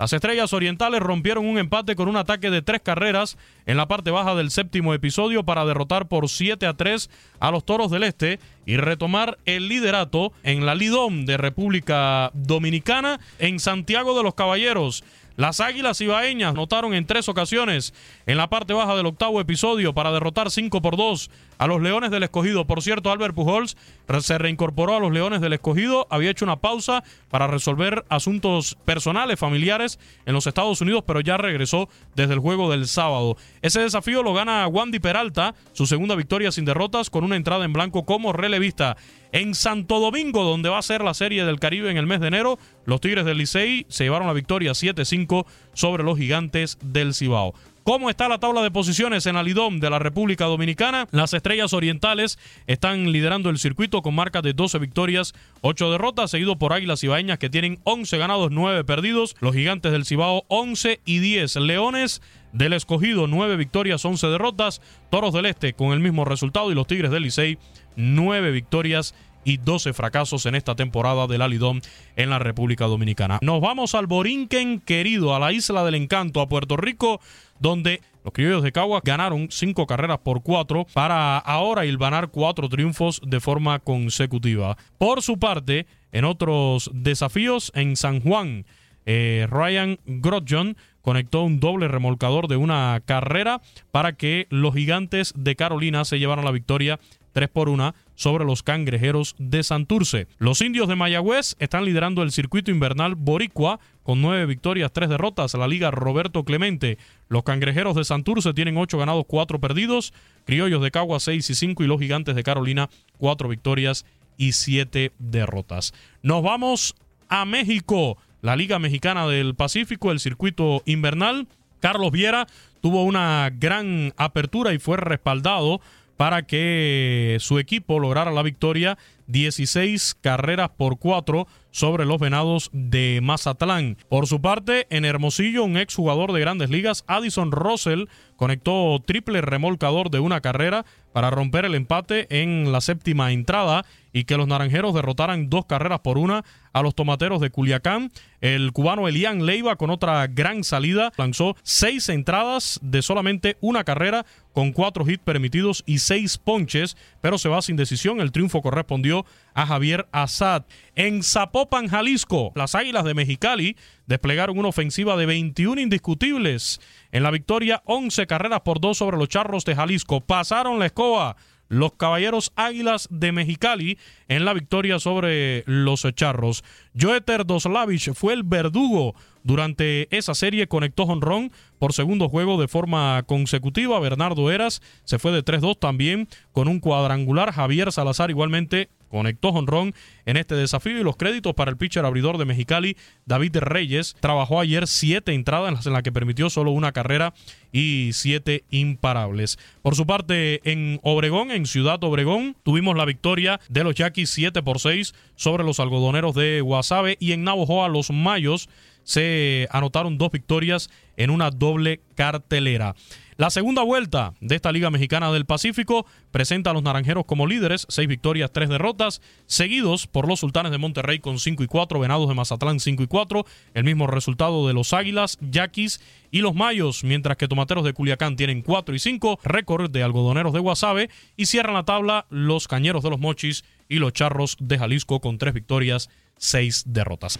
[0.02, 3.38] Las Estrellas Orientales rompieron un empate con un ataque de tres carreras
[3.68, 7.08] en la parte baja del séptimo episodio para derrotar por 7 a 3
[7.40, 13.20] a los Toros del Este y retomar el liderato en la Lidom de República Dominicana
[13.38, 15.04] en Santiago de los Caballeros.
[15.38, 17.94] Las Águilas Ibaeñas notaron en tres ocasiones
[18.26, 21.30] en la parte baja del octavo episodio para derrotar 5 por 2
[21.62, 22.66] a los Leones del Escogido.
[22.66, 23.78] Por cierto, Albert Pujols
[24.22, 29.40] se reincorporó a los Leones del Escogido, había hecho una pausa para resolver asuntos personales,
[29.40, 33.38] familiares en los Estados Unidos, pero ya regresó desde el juego del sábado.
[33.62, 37.74] Ese desafío lo gana Wandy Peralta, su segunda victoria sin derrotas, con una entrada en
[37.74, 38.98] blanco como relevista.
[39.32, 42.28] En Santo Domingo, donde va a ser la Serie del Caribe en el mes de
[42.28, 47.54] enero, los Tigres del Licey se llevaron la victoria 7-5 sobre los Gigantes del Cibao.
[47.84, 51.08] ¿Cómo está la tabla de posiciones en Alidom de la República Dominicana?
[51.10, 56.58] Las Estrellas Orientales están liderando el circuito con marca de 12 victorias, 8 derrotas, seguido
[56.58, 59.36] por Águilas Ibaeñas que tienen 11 ganados, 9 perdidos.
[59.40, 61.56] Los Gigantes del Cibao 11 y 10.
[61.56, 62.22] Leones
[62.54, 64.80] del Escogido 9 victorias, 11 derrotas.
[65.10, 67.58] Toros del Este con el mismo resultado y los Tigres del Licey
[67.96, 71.82] nueve victorias y 12 fracasos en esta temporada del Alidón
[72.16, 73.40] en la República Dominicana.
[73.42, 77.20] Nos vamos al Borinquen querido, a la isla del encanto, a Puerto Rico,
[77.62, 83.22] donde los criollos de Caguas ganaron cinco carreras por cuatro para ahora hilvanar cuatro triunfos
[83.26, 84.78] de forma consecutiva.
[84.98, 88.66] Por su parte, en otros desafíos en San Juan,
[89.06, 95.56] eh, Ryan Grodjon conectó un doble remolcador de una carrera para que los gigantes de
[95.56, 97.00] Carolina se llevaran la victoria
[97.34, 100.28] 3 por 1 sobre los cangrejeros de Santurce.
[100.38, 105.54] Los indios de Mayagüez están liderando el circuito invernal boricua con 9 victorias, 3 derrotas.
[105.54, 106.98] La liga Roberto Clemente.
[107.30, 110.14] Los cangrejeros de Santurce tienen 8 ganados, 4 perdidos.
[110.46, 114.06] Criollos de Cagua 6 y 5 y los gigantes de Carolina 4 victorias
[114.38, 115.94] y 7 derrotas.
[116.24, 116.96] Nos vamos
[117.30, 118.18] a México.
[118.42, 121.48] La Liga Mexicana del Pacífico, el circuito invernal.
[121.80, 122.48] Carlos Viera
[122.82, 125.80] tuvo una gran apertura y fue respaldado
[126.22, 128.96] para que su equipo lograra la victoria
[129.32, 133.98] 16 carreras por 4 sobre los Venados de Mazatlán.
[134.10, 140.10] Por su parte, en Hermosillo, un exjugador de grandes ligas, Addison Russell, conectó triple remolcador
[140.10, 144.94] de una carrera para romper el empate en la séptima entrada y que los naranjeros
[144.94, 148.12] derrotaran dos carreras por una a los tomateros de Culiacán.
[148.42, 154.26] El cubano Elian Leiva, con otra gran salida, lanzó seis entradas de solamente una carrera,
[154.54, 158.20] con cuatro hits permitidos y seis ponches, pero se va sin decisión.
[158.20, 159.21] El triunfo correspondió
[159.54, 160.66] a Javier Azad.
[160.96, 166.80] En Zapopan, Jalisco, las Águilas de Mexicali desplegaron una ofensiva de 21 indiscutibles.
[167.12, 170.22] En la victoria, 11 carreras por dos sobre los Charros de Jalisco.
[170.22, 171.36] Pasaron la escoba
[171.72, 176.66] los Caballeros Águilas de Mexicali en la victoria sobre los Charros.
[177.00, 183.24] Joeter Doslavich fue el verdugo durante esa serie, conectó jonrón por segundo juego de forma
[183.24, 184.02] consecutiva.
[184.02, 187.54] Bernardo Eras se fue de 3-2 también con un cuadrangular.
[187.54, 189.94] Javier Salazar igualmente conectó jonrón
[190.26, 194.16] en este desafío y los créditos para el pitcher abridor de Mexicali, David Reyes.
[194.20, 197.34] Trabajó ayer siete entradas en las que permitió solo una carrera
[197.72, 199.60] y siete imparables.
[199.82, 204.64] Por su parte, en Obregón, en Ciudad Obregón, tuvimos la victoria de los Yaquis 7
[204.64, 208.70] por 6 sobre los algodoneros de Guasave y en Navojoa los Mayos
[209.04, 212.96] se anotaron dos victorias en una doble cartelera.
[213.42, 217.88] La segunda vuelta de esta Liga Mexicana del Pacífico presenta a los Naranjeros como líderes,
[217.90, 222.30] seis victorias, tres derrotas, seguidos por los Sultanes de Monterrey con 5 y 4, Venados
[222.30, 227.04] de Mazatlán 5 y 4, el mismo resultado de los Águilas, Yaquis y los Mayos,
[227.04, 231.48] mientras que Tomateros de Culiacán tienen 4 y 5, récord de Algodoneros de Guasave y
[231.48, 235.56] cierran la tabla los Cañeros de los Mochis y los Charros de Jalisco con tres
[235.56, 237.40] victorias, seis derrotas.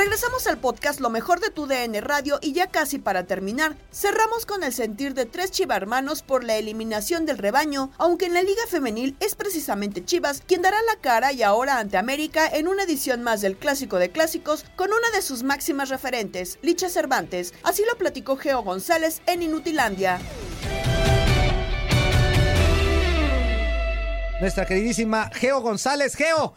[0.00, 4.46] Regresamos al podcast Lo mejor de tu DN Radio y ya casi para terminar, cerramos
[4.46, 8.62] con el sentir de tres chivarmanos por la eliminación del rebaño, aunque en la Liga
[8.66, 13.22] Femenil es precisamente Chivas quien dará la cara y ahora ante América en una edición
[13.22, 17.52] más del Clásico de Clásicos con una de sus máximas referentes, Licha Cervantes.
[17.62, 20.18] Así lo platicó Geo González en Inutilandia.
[24.40, 26.14] Nuestra queridísima Geo González.
[26.14, 26.54] Geo,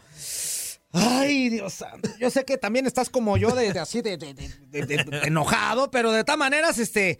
[0.94, 2.08] Ay, Dios santo.
[2.20, 4.46] Yo sé que también estás como yo, de, de así, de, de- de-
[4.86, 7.18] de- de enojado, pero de todas maneras, este.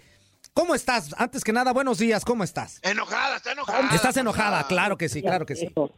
[0.53, 1.12] ¿Cómo estás?
[1.18, 2.79] Antes que nada, buenos días, ¿cómo estás?
[2.85, 3.89] Enojada, está enojada.
[3.93, 5.68] Estás enojada, claro que sí, claro que sí.
[5.75, 5.91] No,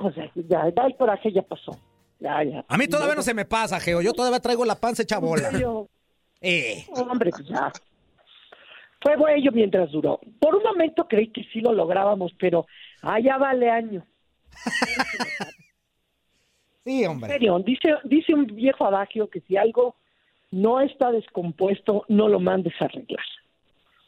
[0.00, 1.78] pues ya, ya, ya el coraje ya pasó.
[2.18, 2.64] Ya, ya.
[2.66, 4.00] A mí todavía no se me pasa, Geo.
[4.02, 5.50] Yo todavía traigo la panza hecha bola.
[6.40, 6.84] Eh.
[6.96, 7.70] Hombre, pues ya.
[9.02, 10.18] Fue bueno mientras duró.
[10.40, 12.66] Por un momento creí que sí lo lográbamos, pero
[13.02, 14.04] allá vale año.
[16.86, 17.32] Sí, En hombre.
[17.32, 19.96] serio, dice, dice un viejo adagio que si algo
[20.52, 23.24] no está descompuesto, no lo mandes a arreglar.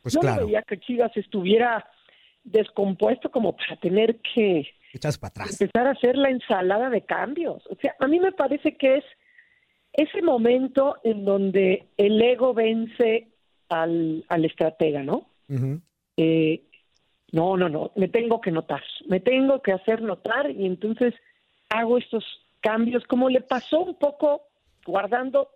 [0.03, 0.47] Pues Yo no claro.
[0.47, 1.91] veía que Chivas estuviera
[2.45, 5.61] descompuesto como para tener que Echas para atrás.
[5.61, 7.67] empezar a hacer la ensalada de cambios.
[7.67, 9.05] O sea, a mí me parece que es
[9.93, 13.29] ese momento en donde el ego vence
[13.69, 15.29] al, al estratega, ¿no?
[16.17, 16.63] Eh,
[17.33, 21.15] no, no, no, me tengo que notar, me tengo que hacer notar y entonces
[21.69, 22.25] hago estos
[22.61, 24.43] cambios, como le pasó un poco
[24.87, 25.51] guardando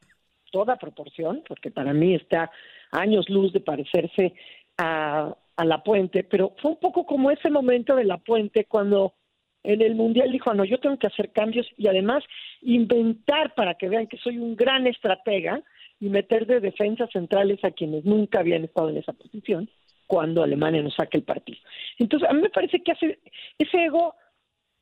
[0.50, 2.50] toda proporción, porque para mí está
[2.90, 4.34] años luz de parecerse
[4.78, 9.14] a, La Puente, pero fue un poco como ese momento de La Puente cuando
[9.62, 12.24] en el Mundial dijo, "Ah, no, yo tengo que hacer cambios y además
[12.62, 15.62] inventar para que vean que soy un gran estratega
[16.00, 19.70] y meter de defensas centrales a quienes nunca habían estado en esa posición
[20.09, 21.59] cuando Alemania nos saque el partido.
[21.98, 23.20] Entonces, a mí me parece que hace,
[23.57, 24.14] ese ego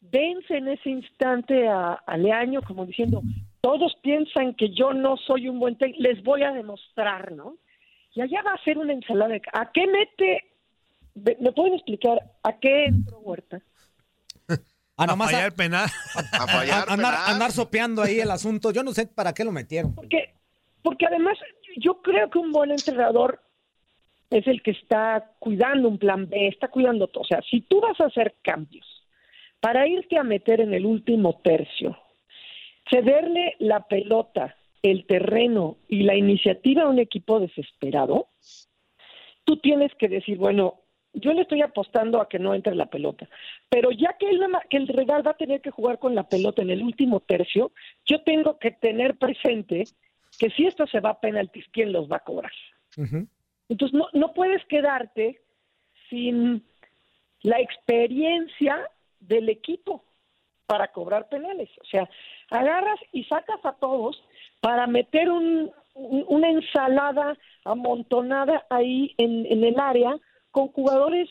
[0.01, 3.22] vence en ese instante a, a Leaño como diciendo,
[3.61, 7.57] todos piensan que yo no soy un buen técnico, les voy a demostrar, ¿no?
[8.14, 9.32] Y allá va a ser una ensalada.
[9.34, 10.44] de- ¿A qué mete?
[11.40, 13.61] ¿Me pueden explicar a qué entró Huerta?
[14.96, 15.88] Ah, nomás fallar a- el penal.
[16.32, 18.72] a- a- andar, andar sopeando ahí el asunto.
[18.72, 19.94] Yo no sé para qué lo metieron.
[19.94, 20.34] Porque,
[20.82, 21.36] porque además
[21.76, 23.40] yo creo que un buen entrenador
[24.30, 27.22] es el que está cuidando un plan B, está cuidando todo.
[27.22, 28.86] O sea, si tú vas a hacer cambios
[29.61, 31.96] para irte a meter en el último tercio,
[32.88, 38.28] cederle la pelota, el terreno y la iniciativa a un equipo desesperado,
[39.44, 40.80] tú tienes que decir, bueno,
[41.12, 43.28] yo le estoy apostando a que no entre la pelota,
[43.68, 44.40] pero ya que el,
[44.70, 47.72] que el rival va a tener que jugar con la pelota en el último tercio,
[48.06, 49.84] yo tengo que tener presente
[50.38, 52.52] que si esto se va a penaltis, ¿quién los va a cobrar?
[53.68, 55.40] Entonces no, no puedes quedarte
[56.08, 56.64] sin
[57.42, 58.88] la experiencia
[59.20, 60.04] del equipo
[60.66, 61.68] para cobrar penales.
[61.80, 62.08] O sea,
[62.50, 64.22] agarras y sacas a todos
[64.60, 70.16] para meter un- un- una ensalada amontonada ahí en, en el área
[70.50, 71.28] con jugadores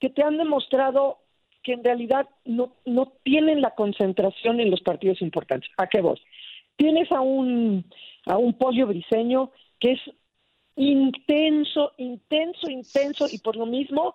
[0.00, 1.18] que te han demostrado
[1.62, 5.68] que en realidad no, no tienen la concentración en los partidos importantes.
[5.76, 6.20] ¿A qué voy?
[6.76, 7.84] Tienes a un,
[8.26, 9.50] a un pollo briseño
[9.80, 10.00] que es
[10.76, 14.14] intenso, intenso, intenso y por lo mismo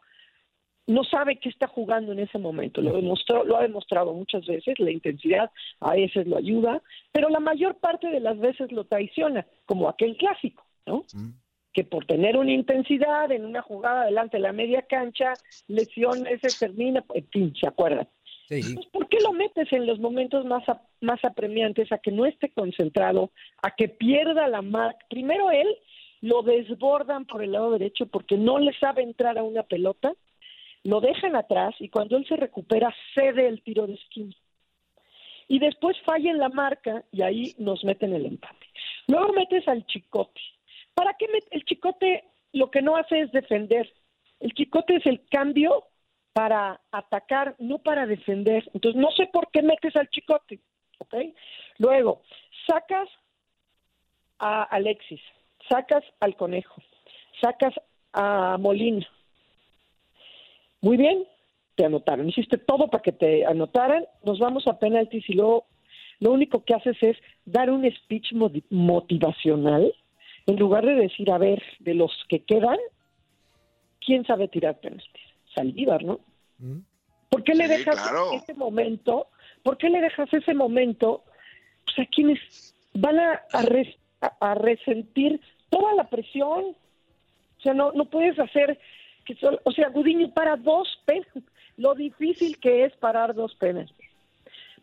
[0.88, 2.82] no sabe qué está jugando en ese momento.
[2.82, 6.82] Lo, demostró, lo ha demostrado muchas veces, la intensidad a veces lo ayuda,
[7.12, 11.06] pero la mayor parte de las veces lo traiciona, como aquel clásico, ¿no?
[11.74, 15.34] Que por tener una intensidad en una jugada delante de la media cancha,
[15.68, 18.08] lesión, ese termina, en fin, ¿se acuerdan?
[18.48, 20.64] Pues, ¿Por qué lo metes en los momentos más,
[21.02, 23.32] más apremiantes a que no esté concentrado,
[23.62, 25.00] a que pierda la marca?
[25.10, 25.68] Primero él
[26.22, 30.14] lo desbordan por el lado derecho porque no le sabe entrar a una pelota
[30.84, 34.36] lo dejan atrás y cuando él se recupera cede el tiro de esquina.
[35.48, 38.66] Y después falla en la marca y ahí nos meten el empate.
[39.08, 40.42] Luego metes al chicote.
[40.94, 42.24] ¿Para qué el chicote
[42.54, 43.92] lo que no hace es defender?
[44.40, 45.86] El chicote es el cambio
[46.34, 48.70] para atacar, no para defender.
[48.74, 50.60] Entonces no sé por qué metes al chicote.
[51.00, 51.16] ¿ok?
[51.78, 52.22] Luego,
[52.68, 53.10] sacas
[54.40, 55.22] a Alexis,
[55.70, 56.82] sacas al conejo,
[57.42, 57.74] sacas
[58.14, 59.08] a Molina,
[60.84, 61.26] muy bien,
[61.76, 62.28] te anotaron.
[62.28, 64.06] Hiciste todo para que te anotaran.
[64.22, 65.66] Nos vamos a penaltis y luego
[66.20, 68.34] lo único que haces es dar un speech
[68.70, 69.94] motivacional
[70.46, 72.78] en lugar de decir, a ver, de los que quedan,
[74.06, 75.24] ¿quién sabe tirar penaltis?
[75.56, 76.20] Saldívar, ¿no?
[76.60, 76.80] Mm.
[77.30, 77.98] ¿Por qué le dejas
[78.34, 79.28] ese momento?
[79.64, 81.24] ¿Por qué le dejas ese momento
[81.86, 82.40] pues, a quienes
[82.94, 83.42] van a,
[84.42, 86.76] a, resentir toda la presión?
[87.58, 88.78] O sea, no, no puedes hacer
[89.64, 91.28] o sea, Gudiño para dos penas,
[91.78, 93.90] lo difícil que es parar dos penas.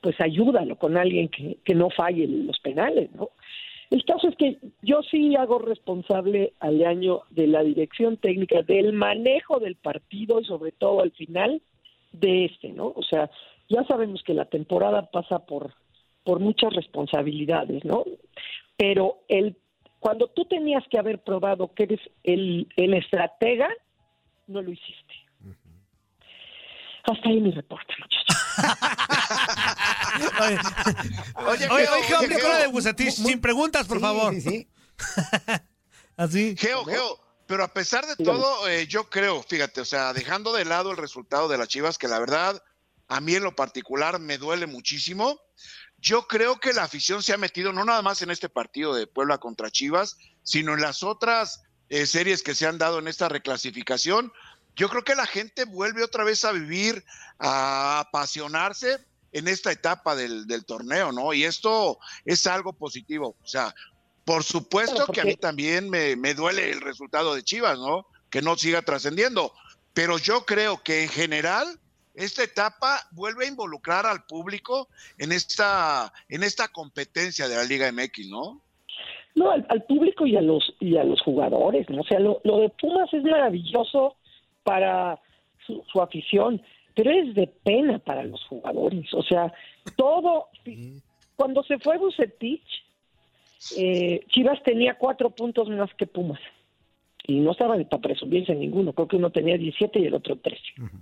[0.00, 3.30] Pues ayúdalo con alguien que, que no falle los penales, ¿no?
[3.90, 8.92] El caso es que yo sí hago responsable al año de la dirección técnica, del
[8.92, 11.60] manejo del partido y sobre todo al final
[12.12, 12.92] de este, ¿no?
[12.94, 13.28] O sea,
[13.68, 15.74] ya sabemos que la temporada pasa por,
[16.22, 18.04] por muchas responsabilidades, ¿no?
[18.76, 19.56] Pero el,
[19.98, 23.68] cuando tú tenías que haber probado que eres el, el estratega,
[24.50, 25.14] no lo hiciste.
[27.04, 28.36] Hasta ahí mi reporte, muchachos.
[31.46, 34.34] oye, oye, oye, de Bucetich, sin preguntas, por favor.
[34.34, 34.68] Sí, sí.
[36.16, 36.56] Así.
[36.58, 40.66] Geo, Geo, pero a pesar de todo, eh, yo creo, fíjate, o sea, dejando de
[40.66, 42.62] lado el resultado de las Chivas, que la verdad,
[43.08, 45.40] a mí en lo particular me duele muchísimo.
[45.96, 49.06] Yo creo que la afición se ha metido no nada más en este partido de
[49.06, 53.28] Puebla contra Chivas, sino en las otras eh, series que se han dado en esta
[53.28, 54.32] reclasificación,
[54.76, 57.04] yo creo que la gente vuelve otra vez a vivir,
[57.38, 58.98] a apasionarse
[59.32, 61.32] en esta etapa del, torneo, ¿no?
[61.32, 63.36] Y esto es algo positivo.
[63.42, 63.74] O sea,
[64.24, 68.06] por supuesto que a mí también me, me duele el resultado de Chivas, ¿no?
[68.30, 69.52] Que no siga trascendiendo.
[69.92, 71.78] Pero yo creo que en general
[72.14, 74.88] esta etapa vuelve a involucrar al público
[75.18, 78.62] en esta, en esta competencia de la Liga MX, ¿no?
[79.34, 82.00] No, al, público y a los y a los jugadores, ¿no?
[82.00, 84.16] O sea, lo, de Pumas es maravilloso
[84.64, 85.18] para
[85.66, 86.60] su, afición,
[86.94, 89.12] pero es de pena para los jugadores.
[89.14, 89.52] O sea,
[89.96, 90.48] todo
[91.36, 92.84] cuando se fue Bucetich,
[93.76, 96.40] eh, Chivas tenía cuatro puntos más que Pumas
[97.26, 98.92] y no estaban para presumirse ninguno.
[98.92, 100.60] Creo que uno tenía 17 y el otro 13.
[100.76, 100.99] Entonces,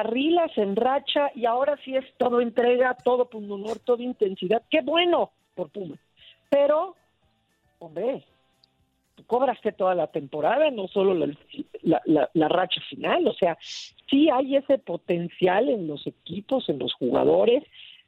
[0.00, 4.62] se encarrila, se enracha y ahora sí es todo entrega, todo honor, toda intensidad.
[4.70, 5.96] Qué bueno por Puma.
[6.48, 6.96] Pero,
[7.78, 8.24] hombre,
[9.14, 11.14] tú cobraste toda la temporada, no solo
[11.82, 12.02] la,
[12.34, 13.26] la, racha final.
[13.28, 13.56] O sea,
[14.08, 17.64] sí hay ese potencial en los equipos, en los jugadores.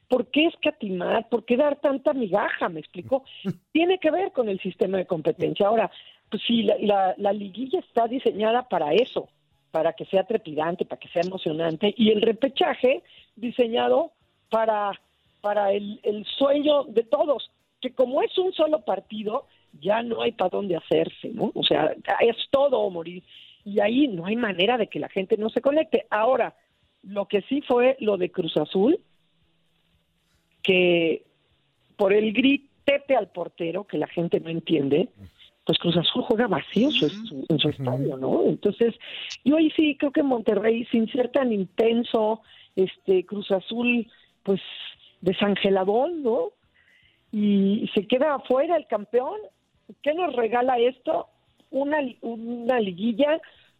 [0.07, 1.29] ¿Por qué escatimar?
[1.29, 2.69] ¿Por qué dar tanta migaja?
[2.69, 3.23] ¿Me explico?
[3.71, 5.67] Tiene que ver con el sistema de competencia.
[5.67, 5.89] Ahora,
[6.29, 9.29] pues sí, la, la liguilla está diseñada para eso
[9.73, 13.01] para que sea trepidante, para que sea emocionante, y el repechaje
[13.35, 14.11] diseñado
[14.51, 14.91] para,
[15.41, 15.99] para el,
[16.37, 17.49] sueño de todos,
[17.81, 19.47] que como es un solo partido,
[19.81, 21.51] ya no hay para dónde hacerse, ¿no?
[21.55, 23.23] O sea, es todo o morir.
[23.65, 26.05] Y ahí no hay manera de que la gente no se conecte.
[26.11, 26.55] Ahora,
[27.01, 28.99] lo que sí fue lo de Cruz Azul,
[30.61, 31.23] que
[31.97, 35.09] por el gritete al portero, que la gente no entiende,
[35.65, 38.43] pues Cruz Azul juega vacío en su estadio, ¿no?
[38.45, 38.93] Entonces,
[39.45, 42.41] yo ahí sí creo que Monterrey, sin ser tan intenso,
[42.75, 44.07] este Cruz Azul,
[44.43, 44.59] pues
[45.21, 46.49] desangeladón, ¿no?
[47.31, 49.39] Y se queda afuera el campeón.
[50.01, 51.27] ¿Qué nos regala esto?
[51.71, 53.39] Una, una liguilla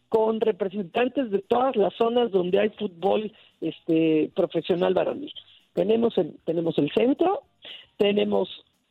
[0.09, 5.33] con representantes de todas las zonas donde hay fútbol este profesional varonil.
[5.73, 7.41] Tenemos el, tenemos el centro,
[7.97, 8.47] tenemos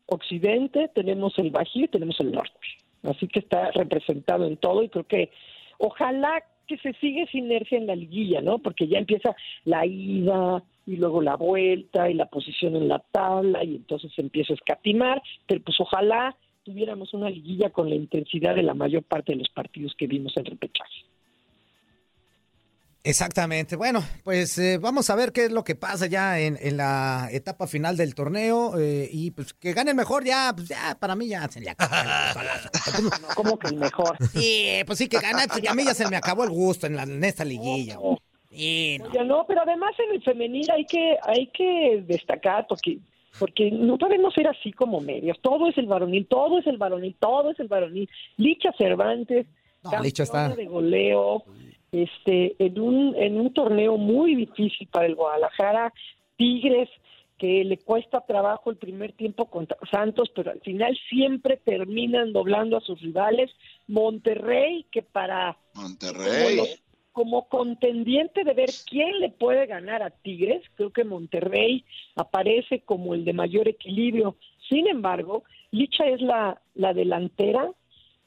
[0.07, 2.59] occidente, tenemos el bajío y tenemos el norte.
[3.03, 5.31] Así que está representado en todo y creo que
[5.79, 8.59] ojalá que se siga esa inercia en la liguilla, ¿no?
[8.59, 9.35] Porque ya empieza
[9.65, 14.53] la ida y luego la vuelta y la posición en la tabla y entonces empieza
[14.53, 19.33] a escatimar, pero pues ojalá tuviéramos una liguilla con la intensidad de la mayor parte
[19.33, 21.12] de los partidos que vimos en repechaje.
[23.05, 23.75] Exactamente.
[23.77, 27.29] Bueno, pues eh, vamos a ver qué es lo que pasa ya en, en la
[27.33, 31.17] etapa final del torneo eh, y pues que gane el mejor ya, pues ya para
[31.17, 31.93] mí ya se le acabó.
[33.35, 34.17] ¿Cómo que el mejor?
[34.33, 36.95] Sí, pues sí que gana, pues a mí ya se me acabó el gusto en,
[36.97, 37.95] la, en esta liguilla.
[38.51, 39.07] Sí, no.
[39.09, 42.99] Oye, no, pero además en el femenil hay que hay que destacar porque
[43.39, 45.39] porque no podemos ser así como medios.
[45.41, 48.09] Todo es el varonil, todo es el varonil, todo es el varonil.
[48.37, 49.47] Licha Cervantes,
[49.83, 51.43] No, Licha está- de goleo,
[51.93, 55.93] este, en un en un torneo muy difícil para el Guadalajara,
[56.37, 56.89] Tigres
[57.39, 62.77] que le cuesta trabajo el primer tiempo contra Santos, pero al final siempre terminan doblando
[62.77, 63.51] a sus rivales.
[63.89, 66.25] Monterrey, que para Monterrey.
[66.25, 66.83] como, los-
[67.13, 71.85] como contendiente de ver quién le puede ganar a Tigres, creo que Monterrey
[72.15, 74.37] aparece como el de mayor equilibrio.
[74.69, 77.71] Sin embargo, Licha es la, la delantera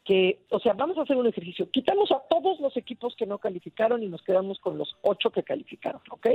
[0.05, 1.69] que, o sea, vamos a hacer un ejercicio.
[1.71, 5.43] Quitamos a todos los equipos que no calificaron y nos quedamos con los ocho que
[5.43, 6.27] calificaron, ¿ok?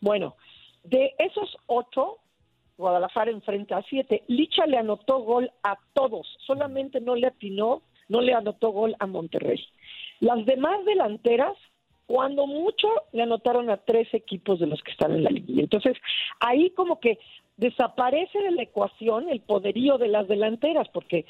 [0.00, 0.34] Bueno,
[0.82, 2.18] de esos ocho,
[2.78, 4.22] Guadalajara enfrenta a siete.
[4.28, 9.06] Licha le anotó gol a todos, solamente no le atinó, no le anotó gol a
[9.06, 9.62] Monterrey.
[10.20, 11.56] Las demás delanteras,
[12.06, 15.62] cuando mucho, le anotaron a tres equipos de los que están en la liguilla.
[15.62, 15.96] Entonces,
[16.40, 17.18] ahí como que
[17.58, 21.26] desaparece de la ecuación el poderío de las delanteras, porque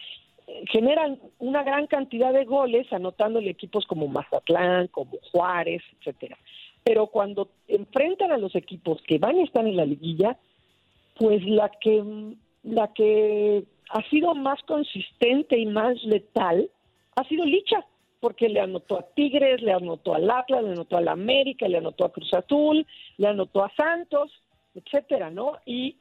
[0.71, 6.39] generan una gran cantidad de goles anotándole equipos como Mazatlán, como Juárez, etcétera.
[6.85, 10.39] Pero cuando enfrentan a los equipos que van a estar en la liguilla,
[11.19, 12.03] pues la que
[12.63, 16.69] la que ha sido más consistente y más letal
[17.15, 17.85] ha sido Licha,
[18.21, 22.05] porque le anotó a Tigres, le anotó al Atlas, le anotó al América, le anotó
[22.05, 22.87] a Cruz Azul,
[23.17, 24.33] le anotó a Santos,
[24.75, 25.59] etcétera, ¿no?
[25.65, 25.97] Y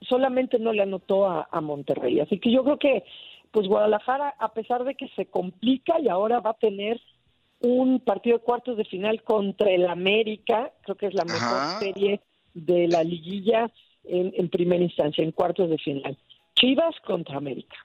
[0.00, 2.20] solamente no le anotó a Monterrey.
[2.20, 3.04] Así que yo creo que,
[3.50, 7.00] pues Guadalajara, a pesar de que se complica y ahora va a tener
[7.60, 11.78] un partido de cuartos de final contra el América, creo que es la mejor Ajá.
[11.80, 12.22] serie
[12.54, 13.70] de la liguilla
[14.04, 16.18] en, en primera instancia, en cuartos de final.
[16.54, 17.76] Chivas contra América.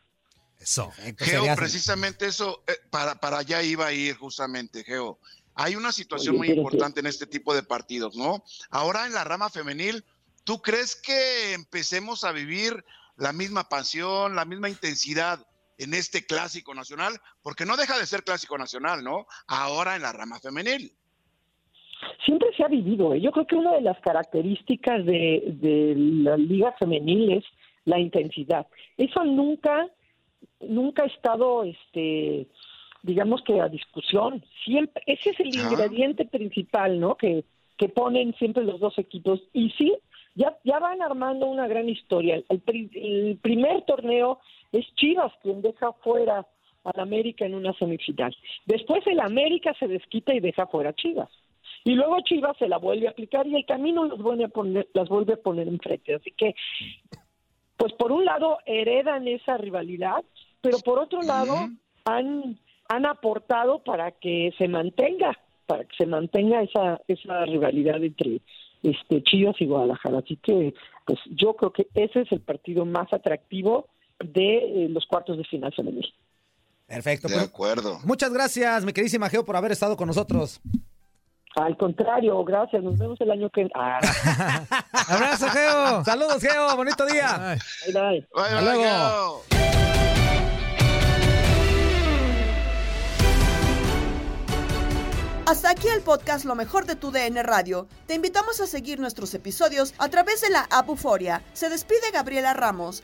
[0.60, 0.92] Eso.
[1.18, 5.20] Geo, precisamente eso, eh, para, para allá iba a ir justamente, Geo.
[5.54, 8.44] Hay una situación Oye, muy importante en este tipo de partidos, ¿no?
[8.70, 10.04] Ahora en la rama femenil,
[10.44, 12.84] ¿tú crees que empecemos a vivir
[13.18, 15.46] la misma pasión, la misma intensidad
[15.78, 17.14] en este clásico nacional?
[17.42, 19.26] Porque no deja de ser clásico nacional, ¿no?
[19.48, 20.92] Ahora en la rama femenil.
[22.26, 23.14] Siempre se ha vivido.
[23.14, 23.22] ¿eh?
[23.22, 27.44] Yo creo que una de las características de, de la liga femenil es
[27.86, 28.68] la intensidad.
[28.98, 29.88] Eso nunca,
[30.60, 32.48] nunca ha estado, este,
[33.04, 34.44] digamos que a discusión.
[34.66, 35.70] Siempre, ese es el Ah.
[35.72, 37.16] ingrediente principal, ¿no?
[37.16, 37.44] Que,
[37.78, 39.42] que ponen siempre los dos equipos.
[39.54, 39.94] Y sí,
[40.36, 42.36] ya, ya van armando una gran historia.
[42.50, 42.62] El,
[42.94, 44.40] el primer torneo
[44.76, 46.46] es Chivas quien deja fuera
[46.84, 48.36] al América en una semifinal.
[48.66, 51.30] Después el América se desquita y deja fuera a Chivas.
[51.84, 54.88] Y luego Chivas se la vuelve a aplicar y el camino los vuelve a poner,
[54.94, 56.16] las vuelve a poner enfrente.
[56.16, 56.56] Así que,
[57.78, 60.24] pues por un lado heredan esa rivalidad,
[60.62, 61.56] pero por otro lado
[62.06, 62.58] han,
[62.90, 68.42] han aportado para que se mantenga, para que se mantenga esa, esa rivalidad entre
[68.82, 70.20] este Chivas y Guadalajara.
[70.20, 70.74] Así que,
[71.06, 73.88] pues yo creo que ese es el partido más atractivo
[74.20, 76.06] de eh, los cuartos de final femenil.
[76.88, 77.28] Perfecto.
[77.28, 78.00] De pues, acuerdo.
[78.06, 80.62] muchas gracias, mi queridísima Geo, por haber estado con nosotros.
[81.56, 82.84] Al contrario, gracias.
[82.84, 84.00] Nos vemos el año que ah,
[85.08, 86.04] Abrazo, Geo.
[86.04, 86.76] Saludos, Geo.
[86.76, 87.58] Bonito día.
[87.86, 88.28] bye, bye.
[88.34, 88.84] Bye, Hasta luego.
[88.84, 89.66] Geo.
[95.48, 97.88] Hasta aquí el podcast Lo mejor de tu DN Radio.
[98.08, 101.44] Te invitamos a seguir nuestros episodios a través de la app Euforia.
[101.54, 103.04] Se despide Gabriela Ramos.